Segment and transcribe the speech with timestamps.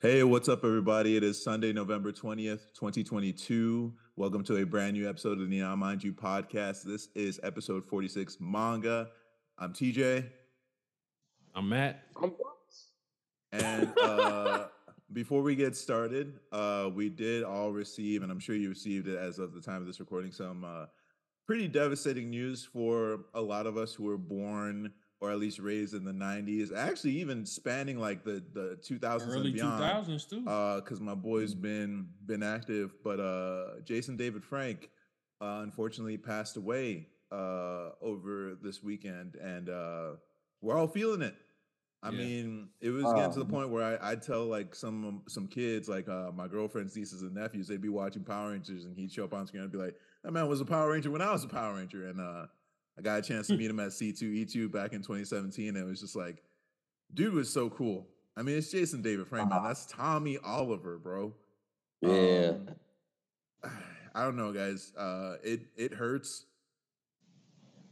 [0.00, 1.16] Hey, what's up, everybody?
[1.16, 3.92] It is Sunday, November 20th, 2022.
[4.14, 6.84] Welcome to a brand new episode of the Now Mind You podcast.
[6.84, 9.08] This is episode 46 manga.
[9.58, 10.24] I'm TJ.
[11.52, 12.04] I'm Matt.
[13.50, 14.66] And uh,
[15.12, 19.18] before we get started, uh, we did all receive, and I'm sure you received it
[19.18, 20.86] as of the time of this recording, some uh,
[21.44, 25.94] pretty devastating news for a lot of us who were born or at least raised
[25.94, 30.44] in the 90s actually even spanning like the the 2000s Early and beyond 2000s too.
[30.48, 34.90] uh because my boy's been been active but uh jason david frank
[35.40, 40.10] uh unfortunately passed away uh over this weekend and uh
[40.62, 41.34] we're all feeling it
[42.02, 42.18] i Yeah.
[42.18, 45.46] mean it was getting to the Um, point where I, i'd tell like some some
[45.48, 49.10] kids like uh my girlfriend's nieces and nephews they'd be watching power rangers and he'd
[49.12, 51.32] show up on screen and be like that man was a power ranger when i
[51.32, 52.46] was a power ranger and uh
[52.98, 56.00] i got a chance to meet him at c2e2 back in 2017 and it was
[56.00, 56.42] just like
[57.14, 58.06] dude was so cool
[58.36, 59.68] i mean it's jason david frank man Uh-huh.
[59.68, 61.32] that's tommy oliver bro
[62.02, 62.52] Yeah.
[62.54, 62.68] um,
[64.14, 64.92] I don't know, guys.
[64.96, 66.46] Uh, it it hurts.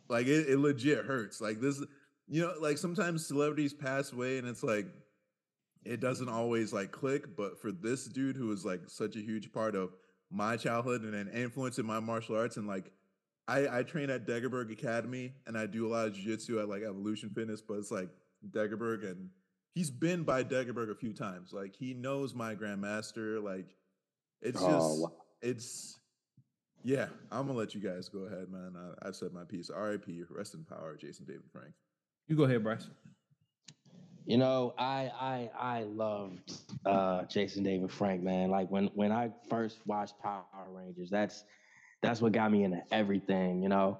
[0.08, 1.40] Like it, it legit hurts.
[1.40, 1.80] Like this,
[2.26, 4.86] you know, like sometimes celebrities pass away, and it's like
[5.84, 7.36] it doesn't always like click.
[7.36, 9.90] But for this dude who was like such a huge part of
[10.30, 12.90] my childhood and an influence in my martial arts, and like
[13.48, 16.82] I I train at Degerberg Academy, and I do a lot of jiu-jitsu at like
[16.82, 18.08] Evolution Fitness, but it's like
[18.50, 19.30] Degerberg, and
[19.74, 21.52] he's been by Degerberg a few times.
[21.52, 23.42] Like he knows my grandmaster.
[23.42, 23.66] Like
[24.42, 25.12] it's just Oh, wow.
[25.42, 25.98] it's
[26.82, 27.06] yeah.
[27.32, 28.74] I'm gonna let you guys go ahead, man.
[28.76, 29.70] I, I've said my piece.
[29.70, 30.24] R.I.P.
[30.30, 31.72] Rest in power, Jason David Frank.
[32.28, 32.88] you go ahead, Bryce.
[34.24, 36.52] You know, I I I loved
[36.84, 38.50] uh Jason David Frank, man.
[38.50, 41.44] Like when when I first watched Power Rangers, that's
[42.06, 43.98] that's what got me into everything, you know.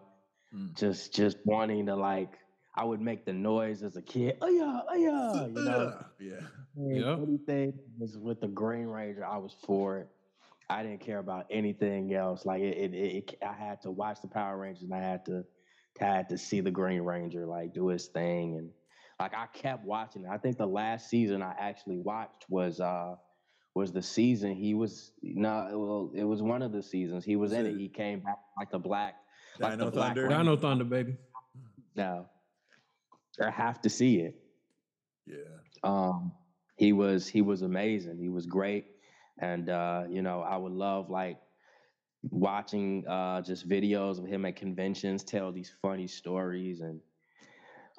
[0.54, 0.76] Mm.
[0.76, 2.38] Just just wanting to like
[2.74, 4.36] I would make the noise as a kid.
[4.40, 6.04] Oh yeah, oh yeah, you know.
[6.20, 6.40] yeah.
[6.76, 7.16] And Yeah.
[7.16, 10.08] Anything was with the Green Ranger, I was for it.
[10.68, 12.44] I didn't care about anything else.
[12.44, 15.24] Like it, it, it, it- I had to watch the Power Rangers, and I had
[15.26, 15.44] to,
[15.98, 18.70] had to see the Green Ranger like do his thing, and
[19.20, 20.24] like I kept watching.
[20.24, 20.28] it.
[20.30, 23.14] I think the last season I actually watched was uh
[23.76, 27.52] was the season he was no, well, it was one of the seasons he was
[27.52, 27.74] in it.
[27.74, 29.14] it- He came back like the black.
[29.60, 30.22] like Dino the Black Thunder.
[30.28, 30.38] Ranger.
[30.38, 31.16] Dino Thunder, baby.
[31.94, 32.26] No,
[33.42, 34.34] I have to see it.
[35.26, 35.58] Yeah.
[35.82, 36.32] um
[36.76, 38.84] he was he was amazing he was great
[39.38, 41.38] and uh you know i would love like
[42.30, 47.00] watching uh just videos of him at conventions tell these funny stories and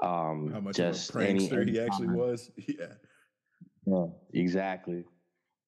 [0.01, 2.17] um How much just of a any- prankster he actually time.
[2.17, 2.49] was.
[2.79, 2.93] Yeah.
[3.85, 5.03] yeah, exactly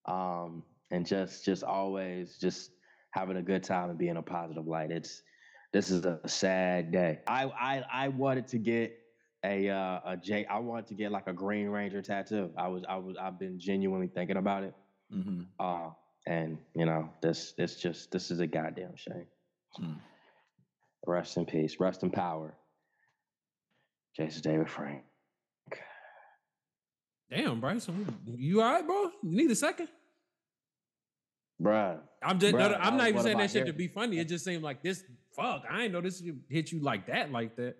[0.06, 2.70] um and just just always just
[3.12, 4.90] having a good time and being a positive light.
[4.90, 5.22] It's
[5.72, 7.20] this is a sad day.
[7.26, 8.96] I i i wanted to get
[9.44, 12.50] a uh a j i wanted to get like a green ranger tattoo.
[12.56, 14.74] I was i was i've been genuinely thinking about it.
[15.14, 15.42] Mm-hmm.
[15.58, 15.90] uh
[16.26, 19.26] and you know this it's just this is a goddamn shame.
[19.80, 19.96] Mm.
[21.06, 21.78] rest in peace.
[21.80, 22.54] Rest in power.
[24.16, 25.02] Jason david frank
[27.30, 27.88] Damn, Bryce.
[28.26, 29.10] You all right, bro?
[29.22, 29.88] You need a second?
[31.62, 32.54] bruh I'm just.
[32.54, 34.18] no, Bruh, I'm not even saying that about shit to be funny.
[34.18, 35.04] It just seemed like this.
[35.36, 37.76] Fuck, I ain't know this hit you like that, like that.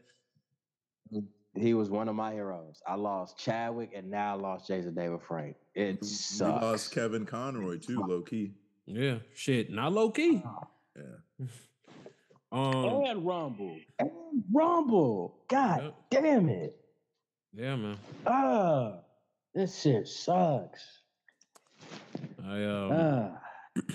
[1.56, 2.80] He was one of my heroes.
[2.86, 5.56] I lost Chadwick and now I lost Jason David Frank.
[5.74, 6.62] It We sucks.
[6.62, 8.52] lost Kevin Conroy too, low key.
[8.86, 9.70] Yeah, shit.
[9.70, 10.42] Not low key.
[10.96, 11.46] Yeah.
[12.52, 13.04] Um.
[13.06, 13.76] and Rumble.
[14.00, 14.10] And
[14.52, 15.36] Rumble.
[15.46, 16.74] God damn it.
[17.54, 17.96] Yeah, man.
[18.26, 18.94] Ah,
[19.54, 21.02] this shit sucks.
[22.44, 22.90] I um.
[22.92, 23.40] Ah.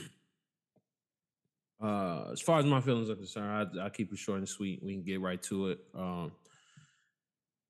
[1.82, 4.82] Uh, as far as my feelings are concerned, I, I keep it short and sweet.
[4.82, 5.80] We can get right to it.
[5.94, 6.32] Um,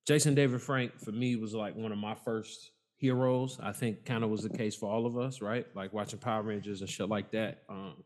[0.06, 3.58] Jason David Frank for me was like one of my first heroes.
[3.62, 5.66] I think kind of was the case for all of us, right?
[5.74, 7.62] Like watching Power Rangers and shit like that.
[7.68, 8.04] Um,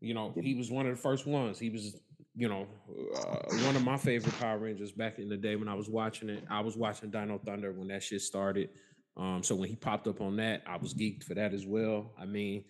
[0.00, 1.58] you know, he was one of the first ones.
[1.58, 1.96] He was,
[2.34, 2.66] you know,
[3.16, 6.28] uh, one of my favorite Power Rangers back in the day when I was watching
[6.28, 6.44] it.
[6.50, 8.70] I was watching Dino Thunder when that shit started.
[9.16, 12.12] Um, so when he popped up on that, I was geeked for that as well.
[12.18, 12.64] I mean,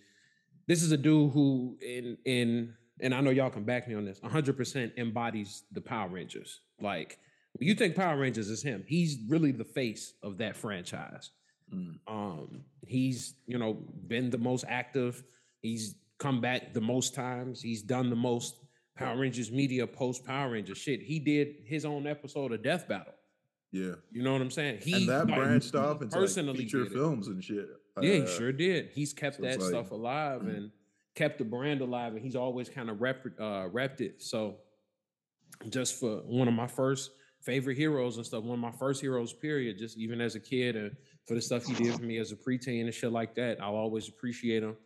[0.67, 4.05] this is a dude who in in and I know y'all can back me on
[4.05, 6.61] this, 100% embodies the Power Rangers.
[6.81, 7.19] Like
[7.59, 11.31] you think Power Rangers is him, he's really the face of that franchise.
[11.73, 11.99] Mm.
[12.07, 13.75] Um, he's you know
[14.07, 15.23] been the most active.
[15.61, 17.63] He's come back the most times.
[17.63, 18.57] He's done the most
[18.97, 21.03] Power Rangers media post Power Rangers shit.
[21.03, 23.15] He did his own episode of Death Battle.
[23.73, 23.95] Yeah.
[24.13, 24.81] You know what I'm saying?
[24.83, 27.67] He and that like, branched off into like, personally feature films and shit.
[28.01, 28.91] Yeah, he Uh, sure did.
[28.93, 30.71] He's kept so that like- stuff alive and
[31.15, 34.23] kept the brand alive, and he's always kind of rep uh, repped it.
[34.23, 34.59] So,
[35.71, 37.11] just for one of my first
[37.41, 38.45] favorite heroes and stuff.
[38.45, 39.77] One of my first heroes, period.
[39.79, 40.97] Just even as a kid, and
[41.27, 43.75] for the stuff he did for me as a preteen and shit like that, I'll
[43.75, 44.77] always appreciate him.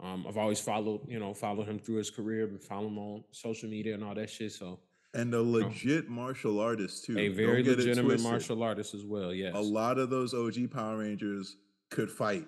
[0.00, 3.24] Um, I've always followed, you know, followed him through his career, been following him on
[3.32, 4.52] social media and all that shit.
[4.52, 4.80] So
[5.14, 7.18] and a legit martial artist too.
[7.18, 9.32] a Don't very legitimate martial artist as well.
[9.32, 9.52] Yes.
[9.54, 11.56] A lot of those OG Power Rangers
[11.90, 12.46] could fight.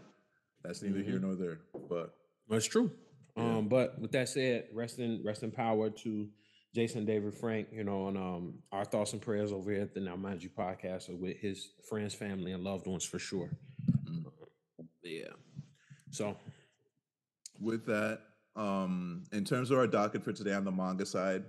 [0.63, 1.23] That's neither here Mhm.
[1.23, 1.61] nor there.
[1.89, 2.15] But
[2.49, 2.91] That's true.
[3.37, 3.59] Yeah.
[3.59, 6.29] Um, but with that said, rest in rest in power to
[6.75, 10.01] Jason David Frank, you know, and um our thoughts and prayers over here at the
[10.01, 13.51] Now Mind You podcast are with his friends, family, and loved ones for sure.
[14.05, 14.25] Mm.
[15.03, 15.29] Yeah.
[16.11, 16.37] So
[17.61, 18.21] with that,
[18.57, 21.45] um, in terms of our docket for today on the manga side,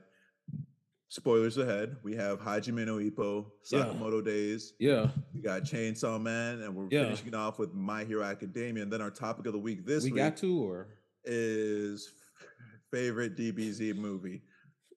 [1.09, 1.97] spoilers ahead.
[2.03, 3.79] We have Hajime no Ippo, Yeah.
[3.85, 4.73] Sakamoto Days.
[4.79, 7.05] yeah, We got Chainsaw Man, and we're Yeah.
[7.05, 8.83] finishing off with My Hero Academia.
[8.83, 10.87] And then our topic of the week this we week got to or
[11.25, 12.09] is
[12.91, 14.41] favorite DBZ movie.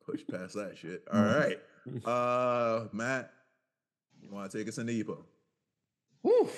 [0.06, 1.03] Push past that shit.
[1.12, 1.20] All
[1.88, 1.99] Mm-hmm.
[2.06, 3.32] Uh Matt,
[4.20, 5.25] you want to take us into Ippo?
[6.23, 6.49] Whew.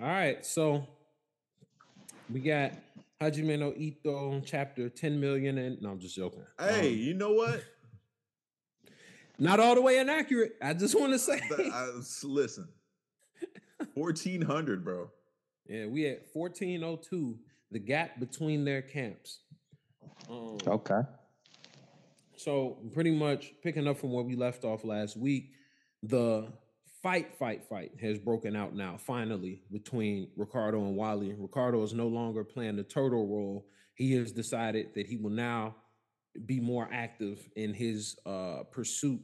[0.00, 0.86] All right, so
[2.32, 2.74] we got
[3.20, 6.44] Hajime no Ippo chapter 10 million and no, I'm just joking.
[6.60, 7.64] Hey, Um, you know what?
[9.38, 10.52] Not all the way inaccurate.
[10.62, 11.40] I just want to say.
[11.48, 12.68] The- I- s- listen.
[13.94, 15.10] 1400, bro.
[15.68, 17.38] Yeah, we at 1402,
[17.70, 19.40] the gap between their camps.
[20.30, 21.00] Um, Okay.
[22.36, 25.50] So pretty much picking up from where we left off last week,
[26.04, 26.46] the
[27.02, 31.34] fight, fight, fight has broken out now, finally, between Ricardo and Wally.
[31.36, 33.66] Ricardo is no longer playing the turtle role.
[33.96, 35.74] He has decided that he will now
[36.46, 39.20] be more active in his uh, pursuit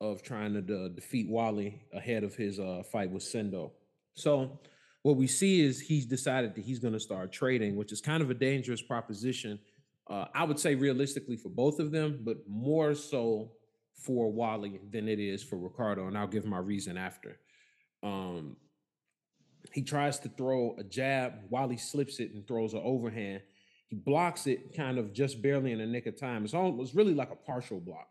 [0.00, 3.70] of trying to de- defeat Wally ahead of his uh, fight with Sendo.
[4.14, 4.60] So
[5.02, 8.22] what we see is he's decided that he's going to start trading, which is kind
[8.22, 9.58] of a dangerous proposition.
[10.08, 13.52] Uh, I would say realistically for both of them, but more so
[13.94, 17.38] for Wally than it is for Ricardo, and I'll give my reason after.
[18.02, 18.56] Um,
[19.72, 21.34] he tries to throw a jab.
[21.48, 23.42] Wally slips it and throws an overhand.
[23.92, 26.44] He blocks it kind of just barely in the nick of time.
[26.44, 28.08] It's almost really like a partial block.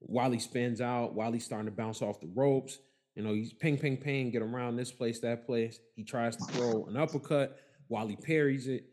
[0.00, 1.14] while he spins out.
[1.14, 2.80] while he's starting to bounce off the ropes.
[3.14, 5.78] You know, he's ping, ping, ping, get around this place, that place.
[5.96, 7.58] He tries to throw an uppercut.
[7.88, 8.84] while he parries it,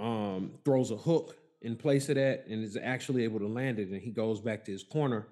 [0.00, 3.88] um, throws a hook in place of that, and is actually able to land it.
[3.88, 5.28] And he goes back to his corner,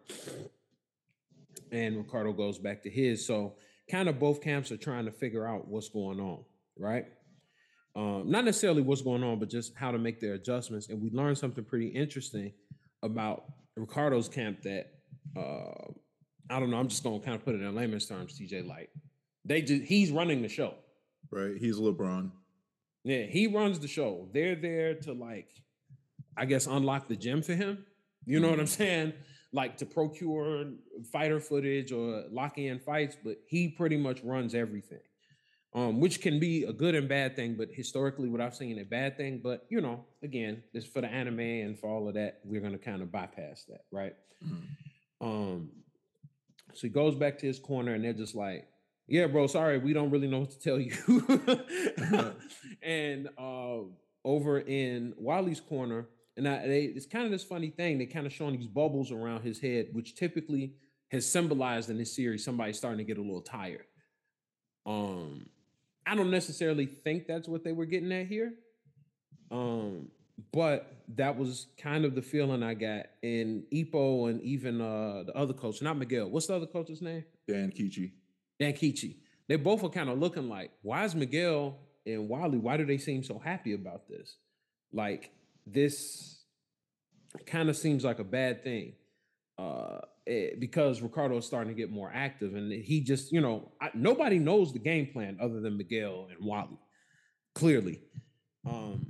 [1.72, 3.26] and Ricardo goes back to his.
[3.26, 3.56] So,
[3.90, 6.44] kind of both camps are trying to figure out what's going on,
[6.78, 7.06] right?
[7.94, 10.88] Um, not necessarily what's going on, but just how to make their adjustments.
[10.88, 12.52] And we learned something pretty interesting
[13.02, 13.44] about
[13.76, 14.92] Ricardo's camp that
[15.36, 15.92] uh,
[16.50, 16.78] I don't know.
[16.78, 18.66] I'm just gonna kind of put it in layman's terms, TJ.
[18.66, 18.90] Like
[19.44, 20.74] they just he's running the show.
[21.30, 21.56] Right?
[21.58, 22.30] He's LeBron.
[23.04, 24.28] Yeah, he runs the show.
[24.32, 25.48] They're there to like,
[26.36, 27.84] I guess, unlock the gym for him.
[28.24, 29.14] You know what I'm saying?
[29.52, 30.66] Like to procure
[31.10, 35.00] fighter footage or lock in fights, but he pretty much runs everything.
[35.74, 38.84] Um, which can be a good and bad thing, but historically, what I've seen a
[38.84, 39.40] bad thing.
[39.42, 42.76] But you know, again, this for the anime and for all of that, we're gonna
[42.76, 44.14] kind of bypass that, right?
[45.22, 45.70] Um,
[46.74, 48.66] so he goes back to his corner, and they're just like,
[49.06, 50.92] "Yeah, bro, sorry, we don't really know what to tell you."
[52.82, 53.78] and uh,
[54.24, 57.98] over in Wally's corner, and I, they, it's kind of this funny thing.
[57.98, 60.74] They kind of showing these bubbles around his head, which typically
[61.10, 63.84] has symbolized in this series somebody starting to get a little tired.
[64.86, 65.46] Um,
[66.06, 68.54] I don't necessarily think that's what they were getting at here.
[69.50, 70.08] Um,
[70.53, 75.36] but that was kind of the feeling I got in Ippo and even uh the
[75.36, 76.29] other coach, not Miguel.
[76.29, 77.24] What's the other coach's name?
[77.48, 78.12] Dankichi.
[78.58, 79.17] Dan Kichi.
[79.48, 82.98] They both are kind of looking like, why is Miguel and Wally, why do they
[82.98, 84.36] seem so happy about this?
[84.93, 85.31] Like
[85.67, 86.43] this
[87.46, 88.94] kind of seems like a bad thing.
[89.58, 93.72] Uh eh, because Ricardo is starting to get more active and he just, you know,
[93.81, 96.79] I, nobody knows the game plan other than Miguel and Wally,
[97.55, 98.00] clearly.
[98.67, 99.06] Um,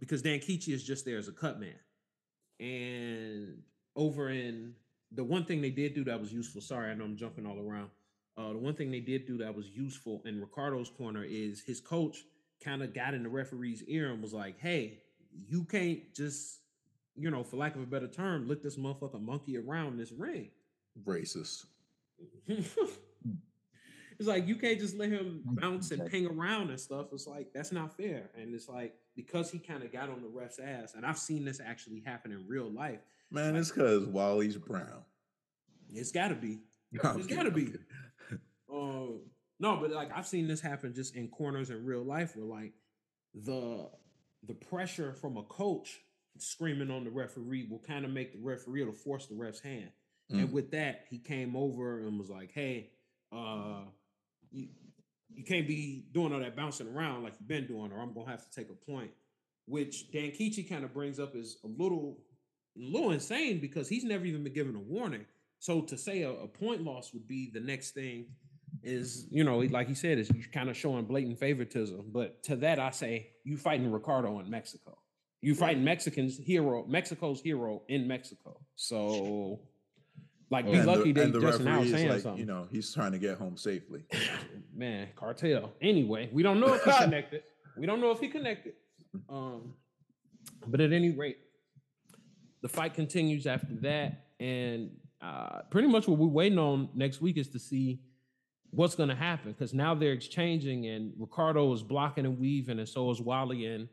[0.00, 1.74] because Dankichi is just there as a cut man.
[2.60, 3.62] And
[3.94, 4.74] over in
[5.12, 6.60] the one thing they did do that was useful.
[6.60, 7.90] Sorry, I know I'm jumping all around.
[8.36, 11.80] Uh, the one thing they did do that was useful in Ricardo's corner is his
[11.80, 12.18] coach
[12.62, 15.02] kind of got in the referee's ear and was like, "Hey,
[15.48, 16.60] you can't just,
[17.16, 20.50] you know, for lack of a better term, let this motherfucker monkey around this ring."
[21.04, 21.66] Racist.
[22.48, 22.68] it's
[24.20, 27.06] like you can't just let him bounce and ping around and stuff.
[27.12, 28.30] It's like that's not fair.
[28.36, 31.44] And it's like because he kind of got on the ref's ass, and I've seen
[31.44, 33.00] this actually happen in real life.
[33.30, 35.04] Man, it's because Wally's brown.
[35.92, 36.60] It's got to be.
[36.92, 37.72] It's kidding, gotta be.
[38.72, 39.20] Um,
[39.60, 42.72] no, but like I've seen this happen just in corners in real life where like
[43.32, 43.88] the
[44.42, 46.00] the pressure from a coach
[46.38, 49.90] screaming on the referee will kind of make the referee to force the ref's hand.
[50.30, 50.52] And Mm.
[50.52, 52.90] with that, he came over and was like, "Hey,
[53.32, 53.84] uh,
[54.50, 54.68] you,
[55.32, 58.30] you can't be doing all that bouncing around like you've been doing, or I'm gonna
[58.30, 59.10] have to take a point.
[59.66, 62.24] Which Dankichi kind of brings up is a little,
[62.76, 65.26] a little insane because he's never even been given a warning.
[65.58, 68.26] So to say a, a point loss would be the next thing
[68.82, 72.10] is, you know, like he said, is kind of showing blatant favoritism.
[72.12, 74.98] But to that, I say you fighting Ricardo in Mexico.
[75.42, 78.58] You fighting Mexicans hero, Mexico's hero in Mexico.
[78.74, 79.60] So,
[80.50, 82.40] like, be And lucky the, they just now saying like, something.
[82.40, 84.04] you know, he's trying to get home safely.
[84.74, 85.72] Man, cartel.
[85.80, 87.42] Anyway, we don't know if he connected.
[87.76, 88.74] We don't know if he connected.
[89.28, 89.74] Um,
[90.66, 91.38] but at any rate,
[92.62, 94.90] the fight continues after that, and
[95.20, 98.00] uh, pretty much what we're waiting on next week is to see
[98.70, 102.88] what's going to happen because now they're exchanging, and Ricardo is blocking and weaving, and
[102.88, 103.88] so is Wally, and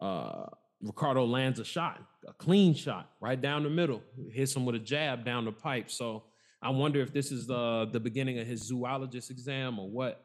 [0.00, 0.46] uh,
[0.84, 4.78] Ricardo lands a shot, a clean shot right down the middle, hits him with a
[4.78, 5.90] jab down the pipe.
[5.90, 6.24] So
[6.62, 10.24] I wonder if this is the the beginning of his zoologist exam or what.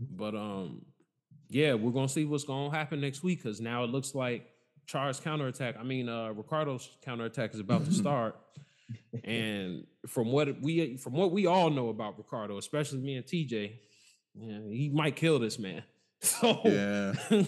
[0.00, 0.82] But um,
[1.48, 4.46] yeah, we're gonna see what's gonna happen next week because now it looks like
[4.86, 5.76] Char's counterattack.
[5.78, 8.36] I mean, uh, Ricardo's counterattack is about to start.
[9.24, 13.72] and from what we from what we all know about Ricardo, especially me and TJ,
[14.34, 15.82] yeah, he might kill this man.
[16.20, 17.12] So Yeah.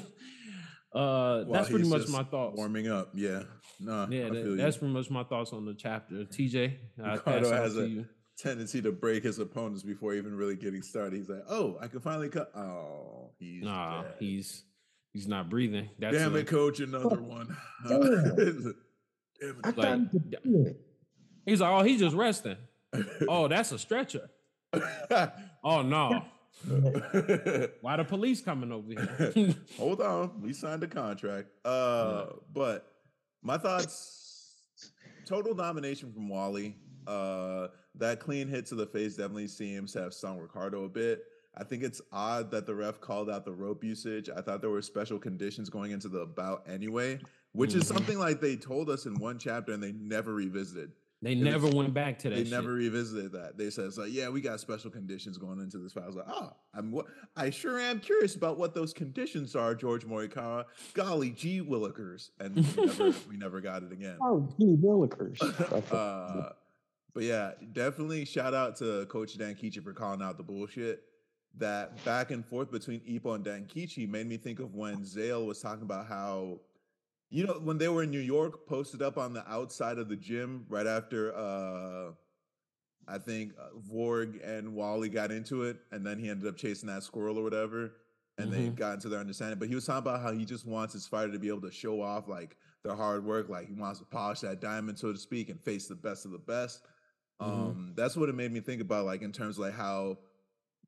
[0.96, 2.56] uh, While that's pretty much my thoughts.
[2.56, 3.10] Warming up.
[3.14, 3.42] Yeah.
[3.80, 4.56] No, Yeah, I that- feel you.
[4.56, 6.24] that's pretty much my thoughts on the chapter.
[6.24, 8.06] TJ, I Ricardo pass it on has to a you.
[8.38, 11.14] tendency to break his opponents before even really getting started.
[11.16, 14.14] He's like, "Oh, I can finally cut." Oh, he's Nah, dead.
[14.20, 14.64] he's
[15.12, 15.90] he's not breathing.
[15.98, 16.80] That's Damn a- it, coach!
[16.80, 17.54] Another one.
[17.88, 18.74] Damn.
[19.40, 19.74] Damn I it.
[19.74, 20.80] thought he could do it.
[21.44, 22.56] He's like, oh, he's just resting.
[23.28, 24.30] Oh, that's a stretcher.
[25.64, 26.22] Oh no,
[27.80, 29.54] why the police coming over here?
[29.78, 31.48] Hold on, we signed a contract.
[31.64, 32.92] Uh, but
[33.42, 34.62] my thoughts:
[35.24, 36.76] total domination from Wally.
[37.06, 41.24] Uh, that clean hit to the face definitely seems to have stung Ricardo a bit.
[41.56, 44.28] I think it's odd that the ref called out the rope usage.
[44.28, 47.18] I thought there were special conditions going into the bout anyway,
[47.52, 47.94] which is Mhm.
[47.94, 50.92] something like they told us in one chapter and they never revisited.
[51.22, 52.36] They It never was- went back to that.
[52.36, 52.52] They shit.
[52.52, 53.56] never revisited that.
[53.56, 56.04] They said, it's like, yeah, we got special conditions going into this fight.
[56.04, 59.74] I was like, oh, I'm what I sure am curious about what those conditions are,
[59.74, 60.64] George Morikawa.
[60.92, 62.30] Golly gee willikers.
[62.38, 64.18] And we never, we never got it again.
[64.20, 65.40] Oh, gee, Willikers.
[65.92, 66.50] uh,
[67.14, 71.02] but yeah, definitely shout out to Coach Dankichi for calling out the bullshit.
[71.58, 75.58] That back and forth between Ippo and Dankichi made me think of when Zale was
[75.62, 76.60] talking about how,
[77.30, 80.16] you know, when they were in New York, posted up on the outside of the
[80.16, 82.12] gym right after, uh,
[83.08, 86.88] I think uh, Volg and Wally got into it, and then he ended up chasing
[86.88, 87.92] that squirrel or whatever,
[88.38, 88.76] and they Mhm.
[88.76, 89.58] got into their understanding.
[89.58, 91.70] But he was talking about how he just wants his fighter to be able to
[91.70, 95.18] show off like their hard work, like he wants to polish that diamond, so to
[95.18, 96.82] speak, and face the best of the best.
[97.40, 97.46] Mhm.
[97.46, 100.18] Um, that's what it made me think about, like in terms of like how,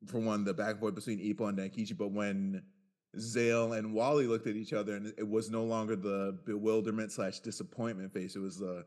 [0.07, 2.63] for one, the back and forth between Ippo and Dankichi, but when
[3.17, 7.39] Zale and Wally looked at each other, and it was no longer the bewilderment slash
[7.39, 8.35] disappointment face.
[8.35, 8.85] It was the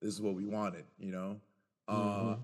[0.00, 1.40] this is what we wanted, you know.
[1.88, 2.38] Uh, Mhm.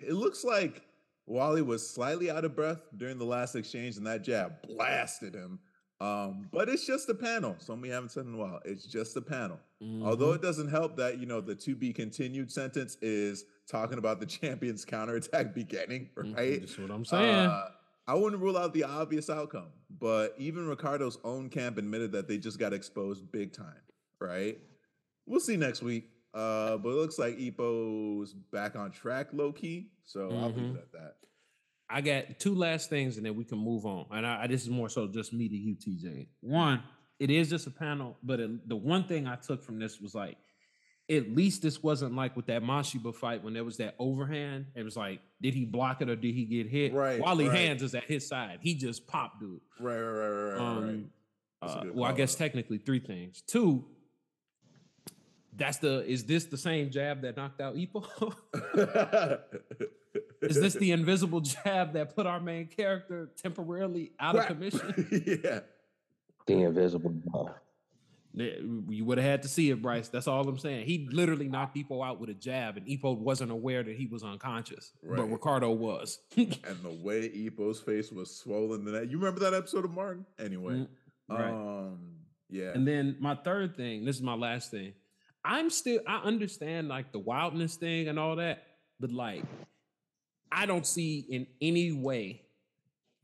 [0.00, 0.82] it looks like
[1.26, 5.60] Wally was slightly out of breath during the last exchange, and that jab blasted him.
[6.00, 7.54] Um, but it's just a panel.
[7.58, 8.60] Something we haven't said in a while.
[8.64, 9.60] It's just a panel.
[10.02, 10.36] Although Mhm.
[10.36, 14.26] it doesn't help that you know the to be continued sentence is talking about the
[14.40, 16.34] champion's counterattack beginning, Mhm.
[16.36, 16.60] right?
[16.60, 17.34] That's what I'm saying.
[17.46, 17.70] Uh,
[18.10, 19.68] I wouldn't rule out the obvious outcome,
[20.00, 23.80] but even Ricardo's own camp admitted that they just got exposed big time,
[24.20, 24.58] right?
[25.26, 26.08] We'll see next week.
[26.34, 29.92] Uh, but it looks like Ippo's back on track, low key.
[30.04, 30.74] So I'll leave Mhm.
[30.74, 31.14] it at that.
[31.88, 34.06] I got two last things and then we can move on.
[34.10, 36.28] And I, I- this is more so just me to you, TJ.
[36.40, 36.82] One,
[37.20, 40.16] it is just a panel, but it, the one thing I took from this was
[40.16, 40.36] like,
[41.10, 44.66] at least this wasn't like with that Mashiba fight when there was that overhand.
[44.74, 46.92] It was like, did he block it or did he get hit?
[46.92, 47.58] Right, Wally right.
[47.58, 48.58] Hands is at his side.
[48.62, 49.60] He just popped dude.
[49.80, 50.58] Right, right, right, right, right.
[50.58, 50.60] right.
[50.60, 51.10] Um,
[51.60, 53.42] That's a uh, good well, I guess technically three things.
[53.42, 53.84] Two,
[55.56, 58.32] that's the is this the same jab that knocked out Ippo?
[60.42, 65.40] is this the invisible jab that put our main character temporarily out of commission?
[65.44, 65.60] yeah.
[66.46, 67.54] The invisible ball.
[68.32, 70.08] You would have had to see it, Bryce.
[70.08, 70.86] That's all I'm saying.
[70.86, 74.22] He literally knocked Ippo out with a jab, and Ippo wasn't aware that he was
[74.22, 76.18] unconscious, but Ricardo was.
[76.36, 79.10] And the way Ippo's face was swollen that.
[79.10, 80.24] You remember that episode of Martin?
[80.38, 80.74] Anyway.
[80.74, 80.88] Mm,
[81.28, 81.50] right.
[81.50, 81.98] Um,
[82.48, 82.72] yeah.
[82.74, 84.92] And then my third thing, this is my last thing.
[85.44, 88.62] I'm still I understand like the wildness thing and all that,
[88.98, 89.42] but like
[90.52, 92.42] I don't see in any way,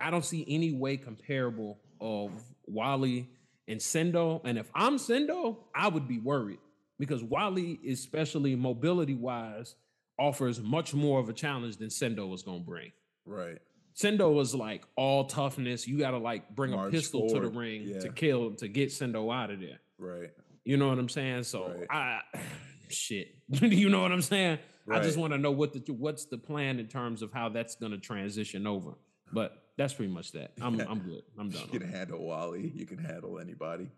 [0.00, 2.30] I don't see any way comparable of
[2.66, 3.28] Wally
[3.68, 4.40] and Sendo.
[4.44, 6.58] And if I'm Sendo, I would be worried
[6.98, 9.74] because Wally, especially mobility wise,
[10.18, 12.92] offers much more of a challenge than Sendo was gonna bring.
[13.24, 13.58] Right.
[13.94, 15.86] Sendo was like all toughness.
[15.86, 18.00] You gotta like bring March a pistol to the ring yeah.
[18.00, 19.80] to kill to get Sendo out of there.
[19.98, 20.30] Right.
[20.64, 21.44] You know what I'm saying?
[21.44, 21.86] So Right.
[21.90, 22.20] I
[22.88, 23.28] shit.
[23.48, 24.58] you know what I'm saying?
[24.88, 27.74] I just want to know what the what's the plan in terms of how that's
[27.74, 28.98] gonna transition over.
[29.32, 30.52] But that's pretty much that.
[30.60, 31.22] I'm I'm good.
[31.38, 31.62] I'm done.
[31.72, 32.72] You can handle Wally.
[32.74, 33.88] You can handle anybody.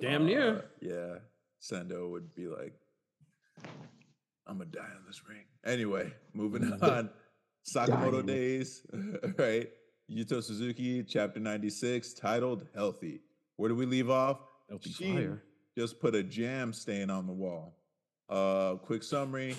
[0.00, 0.56] Damn near.
[0.56, 1.14] Uh, yeah.
[1.62, 2.74] Sendo would be like,
[4.46, 5.44] I'm gonna die on this ring.
[5.64, 7.10] Anyway, moving on.
[7.68, 8.26] Sakamoto Dying.
[8.26, 8.86] Days,
[9.38, 9.68] right?
[10.10, 13.22] Yuto Suzuki, chapter 96, titled Healthy.
[13.56, 14.38] Where do we leave off?
[14.68, 15.42] Healthy Sheen fire.
[15.76, 17.76] just put a jam stain on the wall.
[18.28, 19.56] Uh, quick summary.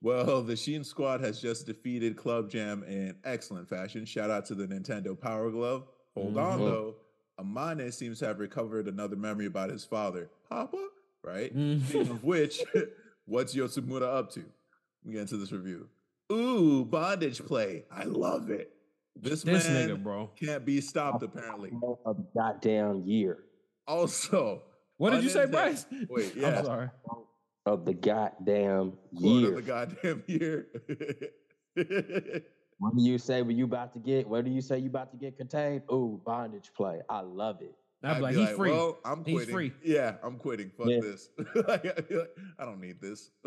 [0.00, 4.04] Well, the Shin squad has just defeated Club Jam in excellent fashion.
[4.04, 5.88] Shout out to the Nintendo Power Glove.
[6.14, 6.64] Hold on Mhm.
[6.64, 6.94] though.
[7.40, 10.88] Amane seems to have recovered another memory about his father, Papa.
[11.24, 11.54] Right.
[11.56, 11.82] Mhm.
[11.84, 12.62] Speaking of which,
[13.26, 14.44] what's Yotsumura up to?
[15.04, 15.88] We get into this review.
[16.32, 17.84] Ooh, bondage play.
[17.90, 18.72] I love it.
[19.16, 20.28] This, This man nigga, bro.
[20.36, 21.22] can't be stopped.
[21.24, 21.72] Apparently.
[22.06, 23.44] A goddamn year
[23.86, 24.62] Also,
[24.96, 25.86] What did you say, Bryce?
[26.08, 26.62] Wait, I'm yeah.
[26.62, 26.90] sorry.
[27.68, 29.48] Of the goddamn quote year.
[29.50, 30.66] of the goddamn year.
[32.80, 34.28] What do you say when you about to get?
[34.28, 35.82] What do you say you about to get contained?
[35.90, 37.00] Ooh, bondage play.
[37.08, 37.74] I love it.
[38.04, 38.70] I'm I'd like, be he's free.
[38.70, 39.72] Well, I'm He's free.
[39.82, 40.70] Yeah, I'm quitting.
[40.78, 41.00] Fuck Yeah.
[41.00, 41.30] this.
[41.66, 43.30] like, I'd like, I don't need this.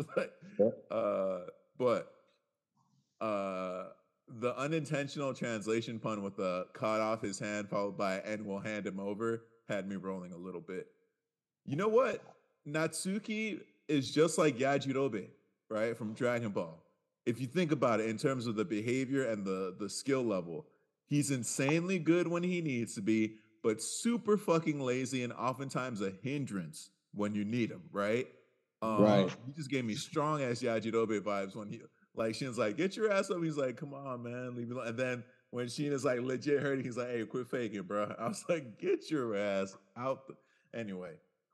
[0.90, 1.46] Uh,
[1.78, 2.12] but
[3.22, 3.86] uh,
[4.28, 8.86] the unintentional translation pun with the cut off his hand followed by and we'll hand
[8.86, 10.88] him over had me rolling a little bit.
[11.64, 12.22] You know what?
[12.68, 15.26] Natsuki is just like Yajirobe,
[15.68, 15.96] right?
[15.96, 16.82] From Dragon Ball.
[17.24, 20.66] If you think about it in terms of the behavior and the the skill level,
[21.06, 26.12] he's insanely good when he needs to be, but super fucking lazy and oftentimes a
[26.22, 28.26] hindrance when you need him, right?
[28.80, 29.30] Um, Right.
[29.46, 31.80] He just gave me strong ass Yajirobe vibes when he
[32.14, 33.42] like Shin's like, get your ass up.
[33.42, 34.88] He's like, come on, man, leave me alone.
[34.88, 38.14] And then when Shin is like legit hurting, he's like, hey, quit faking, bro.
[38.18, 40.26] I was like, get your ass out.
[40.26, 40.34] The...
[40.78, 41.12] Anyway,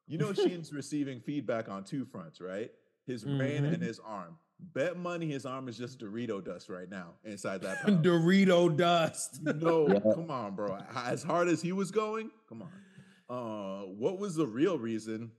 [0.08, 2.70] you know Shin's receiving feedback on two fronts, right?
[3.06, 3.74] His brain Mhm.
[3.74, 4.36] and his arm.
[4.74, 7.78] Bet money his arm is just Dorito dust right now inside that.
[8.02, 9.40] Dorito dust.
[9.42, 10.00] No, Yeah.
[10.14, 10.78] come on, bro.
[10.96, 12.72] As hard as he was going, come on.
[13.30, 15.30] Uh, what was the real reason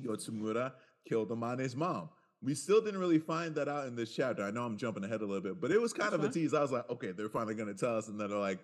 [0.00, 0.72] Yotsumura
[1.06, 2.08] killed Amane's mom?
[2.40, 4.44] We still didn't really find that out in this chapter.
[4.44, 6.32] I know I'm jumping ahead a little bit, but it was kind That's of a
[6.32, 6.54] tease.
[6.54, 8.60] I was like, okay, they're finally gonna tell us, and then they're like,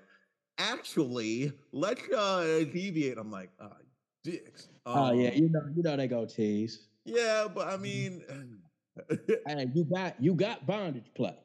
[0.58, 3.18] actually, let's uh, deviate.
[3.18, 3.76] I'm like, ah,
[4.24, 4.68] dicks.
[4.86, 6.88] Oh yeah, Um, you know, you know they go tease.
[7.04, 8.24] yeah, but I mean,
[9.46, 11.36] and you got you got bondage play.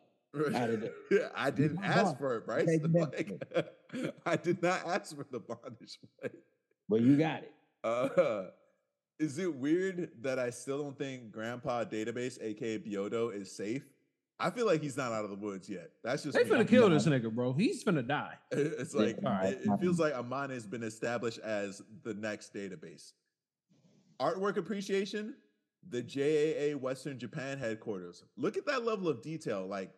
[0.56, 5.26] Out of the- I didn't ask for it, it Like, I did not ask for
[5.32, 6.32] the bondage play.
[6.88, 7.52] Well, you got it.
[7.84, 8.46] Uh,
[9.20, 13.84] is it weird that I still don't think Grandpa Database, aka Biodo, is safe?
[14.40, 15.90] I feel like he's not out of the woods yet.
[16.04, 16.50] That's just They me.
[16.52, 17.52] finna kill this nigga, bro.
[17.54, 18.36] He's finna die.
[18.52, 19.54] It's like alright.
[19.54, 23.12] it, it feels like Amane has been established as the next database.
[24.20, 25.36] Artwork appreciation,
[25.90, 28.24] the JAA Western Japan headquarters.
[28.38, 29.66] Look at that level of detail.
[29.68, 29.92] Like,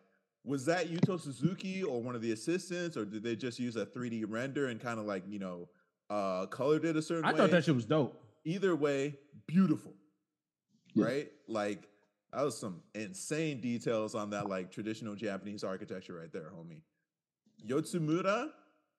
[0.44, 3.86] was that Yuto Suzuki or one of the assistants, or did they just use a
[3.86, 5.68] 3D render and kind of like you know
[6.10, 7.34] uh colored it a certain I way?
[7.34, 8.20] I thought that shit was dope.
[8.44, 9.94] Either way, beautiful,
[10.94, 11.04] Yeah.
[11.04, 11.32] right?
[11.48, 11.88] Like
[12.32, 16.80] that was some insane details on that like traditional Japanese architecture right there, homie.
[17.66, 18.50] Yotsumura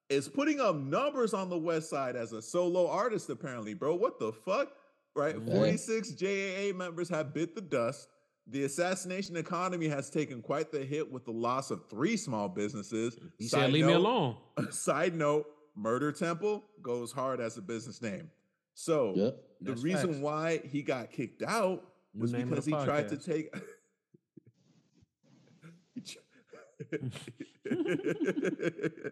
[0.10, 3.96] is putting up numbers on the west side as a solo artist, apparently, bro.
[3.96, 4.74] What the fuck?
[5.16, 5.36] Right?
[5.36, 5.52] Mhm.
[5.52, 8.08] 46 JAA members have bit the dust.
[8.48, 13.18] The assassination economy has taken quite the hit with the loss of three small businesses.
[13.38, 14.38] He Side said, "Leave me note- alone."
[14.72, 18.30] Side note, Murder Temple goes hard as a business name.
[18.74, 19.44] So Yep.
[19.62, 20.20] the That's reason facts.
[20.22, 23.54] why he got kicked out New was name because he the tried to take.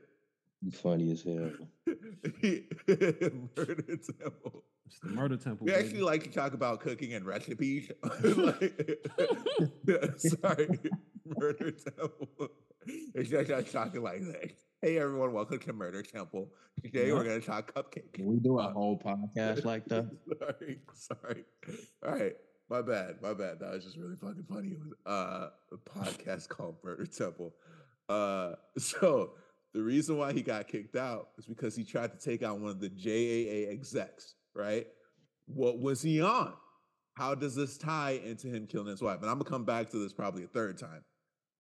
[0.64, 1.50] You funny as hell.
[3.58, 4.64] Murder Temple.
[4.86, 5.66] It's the murder temple.
[5.66, 5.84] We baby.
[5.86, 7.90] actually like to talk about cooking and recipes.
[8.24, 9.00] Like-
[10.18, 10.68] sorry,
[11.26, 12.50] Murder Temple.
[13.16, 14.52] It's just us talking like this.
[14.84, 16.52] Hey everyone, welcome to Murder Temple.
[16.84, 18.14] Today we're gonna talk cupcake.
[18.14, 20.12] Can we do a Uh, whole podcast like that?
[20.40, 21.46] sorry, sorry.
[22.06, 22.36] All right,
[22.72, 23.60] my bad, my bad.
[23.60, 24.70] That was just really fucking funny.
[24.70, 27.54] It was uh, a podcast called Murder Temple.
[28.08, 29.32] Uh, so
[29.74, 32.72] the reason why he got kicked out is because he tried to take out one
[32.72, 34.36] of the JAA execs.
[34.56, 34.88] Right?
[35.48, 36.54] What was he on?
[37.16, 39.22] How does this tie into him killing his wife?
[39.22, 41.04] And I'm gonna come back to this probably a third time.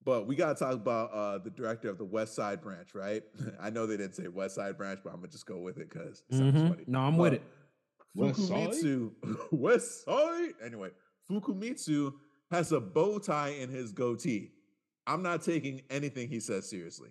[0.04, 3.22] But we gotta talk about uh, the director of the West Side branch, right?
[3.62, 5.90] I know they didn't say West Side branch, but I'm gonna just go with it
[5.90, 6.70] because it sounds Mhm.
[6.70, 6.84] funny.
[6.88, 7.44] No, I'm with it.
[8.18, 9.12] Fukumitsu,
[9.52, 10.54] West Side.
[10.64, 10.90] Anyway,
[11.30, 12.14] Fukumitsu
[12.50, 14.52] has a bow tie in his goatee.
[15.08, 17.10] I'm not taking anything he says seriously.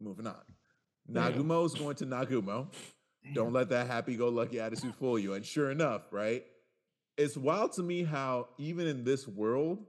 [0.00, 0.40] Moving on.
[1.10, 1.32] Damn.
[1.32, 2.68] Nagumo is going to Nagumo.
[3.34, 5.34] Don't let that happy-go-lucky attitude fool you.
[5.34, 6.44] And sure enough, right?
[7.18, 9.84] It's wild to me how even in this world,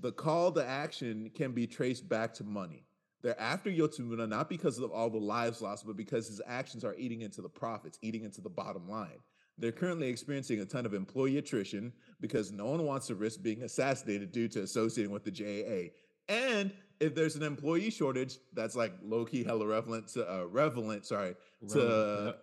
[0.00, 2.84] the call to action can be traced back to money.
[3.22, 6.94] They're after Yotsumura not because of all the lives lost, but because his actions are
[6.96, 9.18] eating into the profits, eating into the bottom line.
[9.58, 13.62] They're currently experiencing a ton of employee attrition because no one wants to risk being
[13.62, 15.90] assassinated due to associating with the JAA.
[16.28, 21.06] And if there's an employee shortage, that's like low key hella relevant to uh, relevant,
[21.06, 21.34] sorry,
[21.70, 22.36] to Relevant,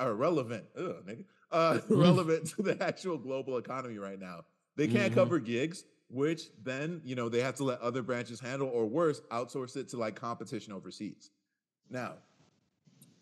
[0.00, 4.44] uh, relevant, ugh, nigga, uh, relevant to the actual global economy right now.
[4.76, 5.16] They can't Mhm.
[5.16, 9.20] cover gigs, which then you know they have to let other branches handle, or worse,
[9.30, 11.30] outsource it to like competition overseas.
[11.90, 12.16] Now,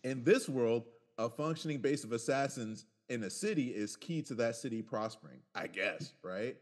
[0.03, 0.85] in this world,
[1.17, 5.67] a functioning base of assassins in a city is key to that city prospering, I
[5.67, 6.57] guess, right?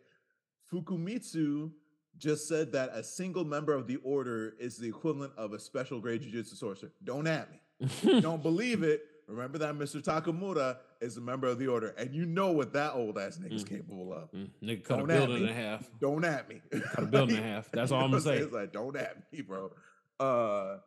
[0.72, 1.72] Fukumitsu
[2.18, 6.00] just said that a single member of the order is the equivalent of a special
[6.00, 6.92] grade jujutsu sorcerer.
[7.04, 8.22] Don't at me.
[8.22, 9.02] Don't believe it.
[9.28, 10.02] Remember that Mr.
[10.04, 13.64] Takamura is a member of the order, and you know what that old ass nigga's
[13.66, 13.70] Mhm.
[13.70, 14.32] capable of.
[14.32, 15.90] Mm, Nigga cut a Don't at building in half.
[16.00, 16.62] Don't at me.
[16.72, 17.72] Cut a building in half.
[17.72, 18.38] That's all I'm gonna say.
[18.38, 19.72] It's like, don't at me, bro.
[20.20, 20.78] Uh,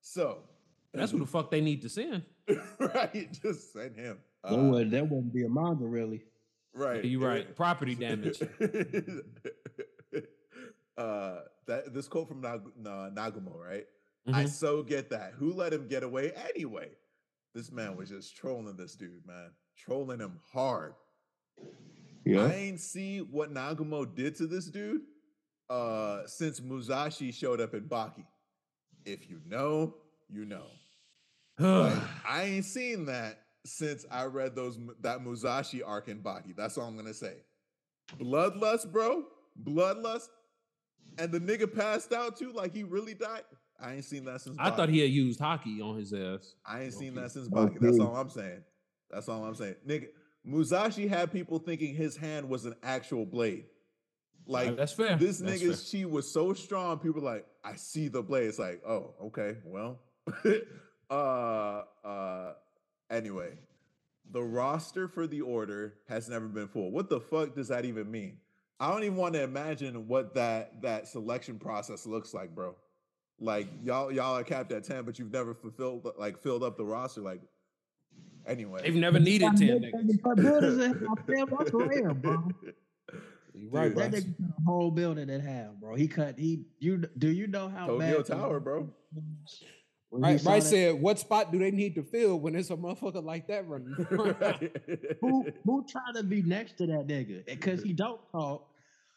[0.00, 0.38] so
[0.94, 2.22] That's who the fuck they need to send.
[2.78, 3.28] right.
[3.42, 4.18] Just send him.
[4.48, 6.22] That, Uh, would, that wouldn't be a manga, really.
[6.74, 7.04] right.
[7.04, 7.54] You right.
[7.56, 8.40] Property damage.
[10.96, 13.86] uh, that this quote from Nag- Na- Nagumo, right?
[14.32, 14.48] I Mhm.
[14.48, 15.32] so get that.
[15.34, 16.90] Who let him get away anyway?
[17.54, 19.50] This man was just trolling this dude, man.
[19.76, 20.94] Trolling him hard.
[22.26, 25.02] I ain't see what Nagumo did to this dude
[25.70, 28.26] uh since Musashi showed up in Baki.
[29.06, 29.94] If you know,
[30.28, 30.66] you know.
[31.58, 36.56] Like, I ain't seen that since I read those that Musashi arc in Baki.
[36.56, 37.34] That's all I'm gonna say.
[38.18, 39.24] Bloodlust, bro.
[39.62, 40.28] Bloodlust.
[41.18, 43.42] And the nigga passed out too, like he really died.
[43.80, 44.56] I ain't seen that since.
[44.58, 46.54] I thought he had used haki on his ass.
[46.64, 47.78] I ain't seen that since Baki.
[47.80, 48.62] That's all I'm saying.
[49.10, 49.76] That's all I'm saying.
[49.86, 50.08] Nigga,
[50.44, 53.66] Musashi had people thinking his hand was an actual blade.
[54.46, 55.16] Like that's fair.
[55.16, 58.48] this That's nigga's chi was so strong, people like, I see the blade.
[58.48, 59.98] It's like, oh, okay, well.
[61.10, 62.52] uh uh
[63.10, 63.50] anyway.
[64.30, 66.90] The roster for the order has never been full.
[66.90, 68.38] What the fuck does that even mean?
[68.78, 72.76] I don't even want to imagine what that that selection process looks like, bro.
[73.40, 76.84] Like y'all y'all are capped at 10, but you've never fulfilled like filled up the
[76.84, 77.20] roster.
[77.22, 77.40] Like
[78.46, 78.82] anyway.
[78.82, 80.22] They've never needed ten niggas.
[80.22, 82.50] Put buildings in half, damn, that's rare, bro.
[83.54, 85.94] You right, That nigga cut a whole building in half, bro.
[85.94, 86.38] He cut.
[86.38, 88.88] He you do you know how Tokyo bad Tower, bro.
[90.10, 92.54] When he Right, saw right that- said, what spot do they need to fill when
[92.56, 93.92] it's a motherfucker like that running?
[95.20, 97.44] who who trying to be next to that nigga?
[97.46, 98.64] Because he don't talk.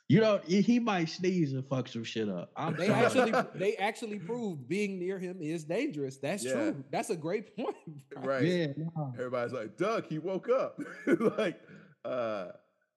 [0.10, 2.52] You know, he he might sneeze and fuck some shit up.
[2.58, 3.06] I'm they sorry.
[3.06, 6.18] actually they actually proved being near him is dangerous.
[6.18, 6.52] That's Yeah.
[6.54, 6.84] true.
[6.92, 7.78] That's a great point.
[8.12, 8.24] bro.
[8.24, 8.44] right.
[8.44, 9.14] yeah, no.
[9.18, 10.78] Everybody's like, Doug, he woke up.
[11.38, 11.62] like,
[12.04, 12.48] uh,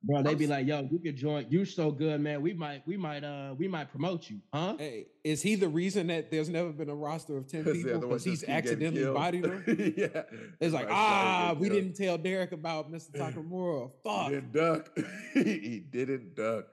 [0.06, 0.22] bro.
[0.22, 1.46] They I'm be like, "Yo, you could join.
[1.48, 2.42] You're so good, man.
[2.42, 6.06] We might, we might, uh, we might promote you, huh?" Hey, is he the reason
[6.08, 8.00] that there's never been a roster of ten people?
[8.00, 9.14] Because he's accidentally killed.
[9.14, 9.94] bodied him.
[9.96, 10.22] yeah.
[10.60, 11.80] It's like, ah, we killed.
[11.82, 13.12] didn't tell Derek about Mr.
[13.12, 13.90] Takamura.
[14.02, 14.98] Fuck, He didn't duck.
[15.34, 16.66] he didn't duck.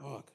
[0.00, 0.30] Fuck.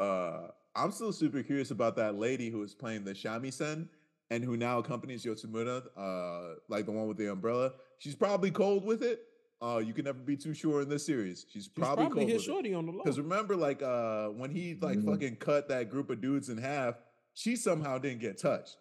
[0.00, 3.88] Uh, I'm still super curious about that lady who was playing the shamisen
[4.30, 7.72] and who now accompanies Yotsumura, uh, like the one with the umbrella.
[7.98, 9.20] She's probably cold with it.
[9.62, 11.46] Uh, you can never be too sure in this series.
[11.48, 12.50] She's He's probably, probably, cold his with it.
[12.50, 12.98] shorty on the low.
[13.04, 15.06] Because remember, like uh, when he like Mhm.
[15.06, 16.96] fucking cut that group of dudes in half,
[17.32, 18.76] she somehow didn't get touched.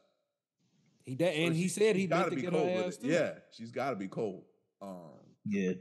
[1.06, 2.96] He did, So and he said she he gotta be get cold her with ass
[2.98, 3.02] it.
[3.02, 3.08] too.
[3.08, 4.46] Yeah, she's got to be cold.
[4.82, 5.74] Um, Yeah.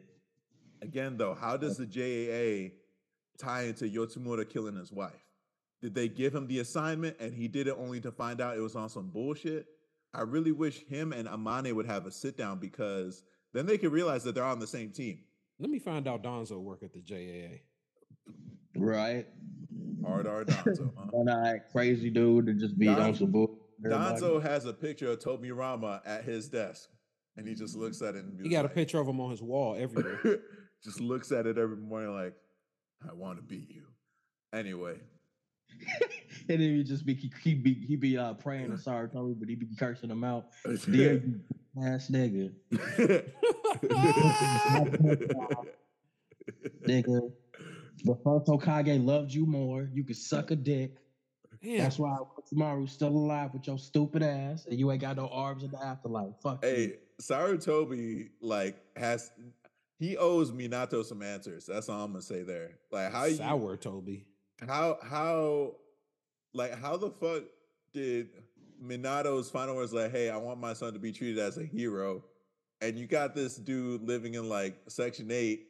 [0.82, 2.72] again, though, how does the JAA
[3.38, 5.24] tie into Yotsumura killing his wife?
[5.80, 8.60] Did they give him the assignment and he did it only to find out it
[8.60, 9.66] was on some bullshit?
[10.14, 13.90] I really wish him and Amane would have a sit down because then they can
[13.90, 15.20] realize that they're on the same team.
[15.58, 17.60] Let me find out Danzo work at the JAA.
[18.76, 19.26] Right.
[20.04, 20.90] Hard R Danzo.
[20.96, 21.06] Huh?
[21.10, 23.58] One eyed crazy dude to just be Don- on some bull.
[23.84, 26.88] Danzo has a picture of Tobirama at his desk
[27.36, 29.30] and he just looks at it and He be got a picture of him on
[29.30, 30.20] his wall everywhere.
[30.84, 32.34] just looks at it every morning like,
[33.08, 33.84] I want to be you.
[34.52, 34.96] Anyway,
[36.48, 39.34] and then he just be he, he be he be uh praying to sorry Tony,
[39.34, 40.48] but he be cursing him out.
[40.90, 41.40] Dear you
[41.80, 42.52] ass nigga,
[46.86, 47.32] nigga.
[48.04, 49.88] The first Hokage loved you more.
[49.92, 50.96] You could suck a dick.
[51.62, 51.78] Damn.
[51.78, 55.62] That's why Orochimaru's still alive with your stupid ass, and you ain't got no arms
[55.62, 56.34] in the afterlife.
[56.42, 56.68] Fuck you.
[56.68, 59.30] hey, Sarutobi like has
[59.98, 61.66] he owes Minato some answers.
[61.66, 62.78] That's all I'm gonna say there.
[62.90, 64.24] Like how you Sarutobi.
[64.66, 65.76] how how
[66.52, 67.44] like how the fuck
[67.94, 68.30] did
[68.82, 72.24] Minato's final words like, "Hey, I want my son to be treated as a hero,"
[72.80, 75.68] and you got this dude living in like Section Eight,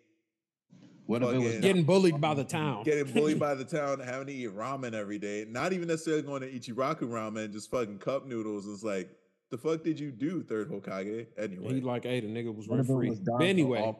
[1.06, 2.84] What if it was Fucking- Getting bullied by the town.
[2.84, 6.40] getting bullied by the town, having to eat ramen every day, not even necessarily going
[6.42, 8.66] to Ichiraku ramen, just fucking cup noodles.
[8.66, 9.10] It's like,
[9.50, 11.26] the fuck did you do, Third Hokage?
[11.36, 13.14] Anyway, He like, hey, the nigga was rent free.
[13.26, 13.96] But anyway, off-